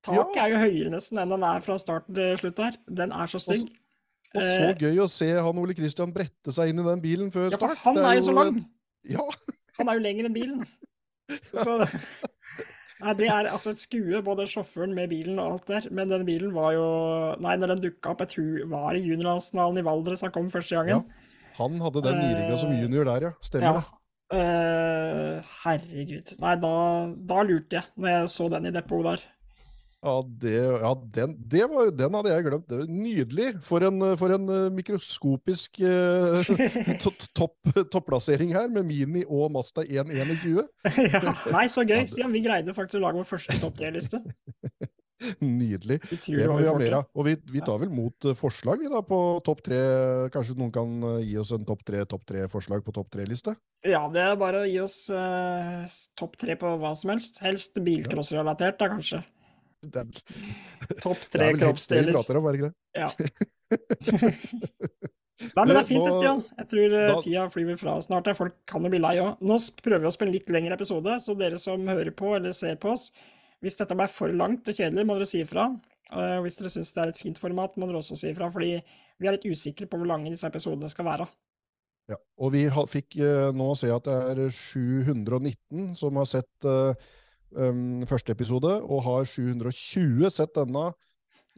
[0.03, 0.45] Taket Ja.
[0.47, 2.77] er jo høyere nesten enn den er fra start til slutt her.
[2.91, 3.69] Den er så stygg.
[4.35, 7.31] Og så Eh, gøy å se han Ole Kristian brette seg inn i den bilen
[7.31, 7.79] før Ja, for start.
[7.85, 8.65] han Det er jo så lang.
[9.05, 9.25] Ja,
[9.79, 10.67] Han er jo lenger enn bilen.
[11.53, 11.89] Så
[13.03, 15.89] Nei, det er altså et skue, både sjåføren med bilen og alt der.
[15.91, 16.85] Men den bilen var jo
[17.43, 20.77] Nei, når den dukka opp, jeg tror var i juniorlandsfinalen i Valdres han kom første
[20.79, 21.05] gangen.
[21.59, 23.33] han hadde den nyrigga som Eh, junior der, ja.
[23.43, 23.81] Stemmer Ja.
[23.83, 23.99] det.
[24.33, 26.31] Uh, herregud.
[26.41, 26.71] Nei, da,
[27.29, 29.21] da lurte jeg når jeg så den i depotet der.
[30.03, 32.73] Ja, det, ja den, det var, den hadde jeg glemt.
[32.91, 33.49] Nydelig.
[33.63, 36.49] For en, for en eh, mikroskopisk eh,
[37.05, 40.65] to- topp, topplassering her, med Mini og Masta 121.
[41.15, 41.37] ja.
[41.55, 42.35] Nei, så gøy, Stian.
[42.35, 44.19] Vi greide faktisk å lage vår første topp tre-liste.
[45.39, 46.01] Nydelig.
[46.03, 47.05] Det må vi vi ha mer av.
[47.15, 49.79] Og vi, vi tar vel mot eh, forslag, vi da, på topp tre.
[50.35, 53.55] Kanskje noen kan eh, gi oss en topp tre topp tre-forslag på topp tre-liste?
[53.87, 55.87] Ja, det er bare å gi oss eh,
[56.19, 57.39] topp tre på hva som helst.
[57.47, 59.23] Helst bilcrossrelatert, da, kanskje.
[59.83, 61.43] Det tre kroppsdeler.
[61.43, 62.77] det er vel helt det vi prater om, er det ikke det?
[63.03, 63.11] Ja.
[65.43, 66.43] Nei, men det er fint Nå- Stian.
[66.61, 68.29] Jeg tror eh, da- tida flyr fra snart.
[68.31, 68.37] her.
[68.39, 69.41] Folk kan jo bli lei òg.
[69.43, 72.55] Nå prøver vi oss på en litt lengre episode, så dere som hører på eller
[72.55, 73.09] ser på oss,
[73.63, 75.67] hvis dette ble for langt og kjedelig, må dere si ifra.
[76.13, 78.77] Eh, hvis dere syns det er et fint format, må dere også si ifra, fordi
[79.19, 81.27] vi er litt usikre på hvor lange disse episodene skal være.
[82.11, 86.95] Ja, og vi fikk eh, nå se at det er 719 som har sett eh,
[87.57, 90.91] um, første episode, og har 720 sett denne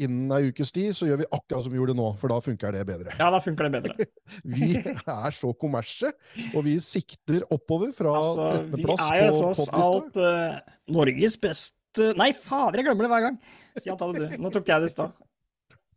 [0.00, 2.74] innen ei ukes tid, så gjør vi akkurat som vi gjorde nå, for da funker
[2.74, 3.14] det bedre.
[3.20, 4.08] Ja, da funker det bedre.
[4.56, 6.10] Vi er så kommersie,
[6.50, 10.58] og vi sikter oppover fra Altså, på 13.-plass er jo tross alt uh,
[10.94, 13.36] Norges beste Nei, fader, jeg glemmer det hver gang!
[13.78, 14.32] Stian, ta det du.
[14.42, 15.12] Nå tok jeg det i stad.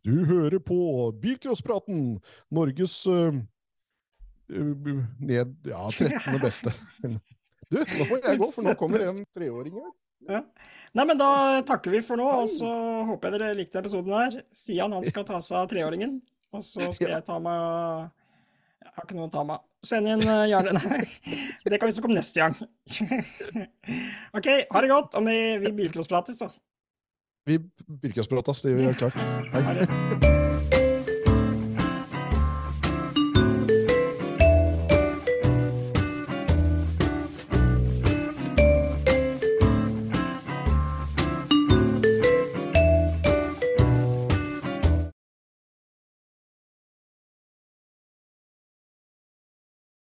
[0.06, 0.78] Du hører på
[1.18, 2.20] Bilcrosspraten,
[2.54, 3.40] Norges eh,
[4.48, 6.38] ned, ja, 13.
[6.42, 6.74] beste.
[7.68, 9.90] Du, nå må jeg gå, for nå kommer en treåring her.
[10.28, 10.40] Ja.
[10.96, 11.28] Nei, men da
[11.68, 12.68] takker vi for nå, og så
[13.08, 14.38] håper jeg dere likte episoden her.
[14.56, 16.18] Stian han skal ta seg av treåringen,
[16.56, 17.18] og så skal Ja.
[17.20, 18.08] jeg ta meg
[18.88, 19.64] Jeg har ikke noe å ta meg av.
[19.84, 21.04] Send inn eh, gjerne Nei,
[21.70, 22.56] det kan vi snakke om neste gang.
[24.38, 26.50] OK, ha det godt, og vi, vi bilcrossprates, da.
[27.48, 27.60] Vi
[28.02, 29.24] Bilcrossprates, det gjør vi klart.
[29.54, 30.47] Hei.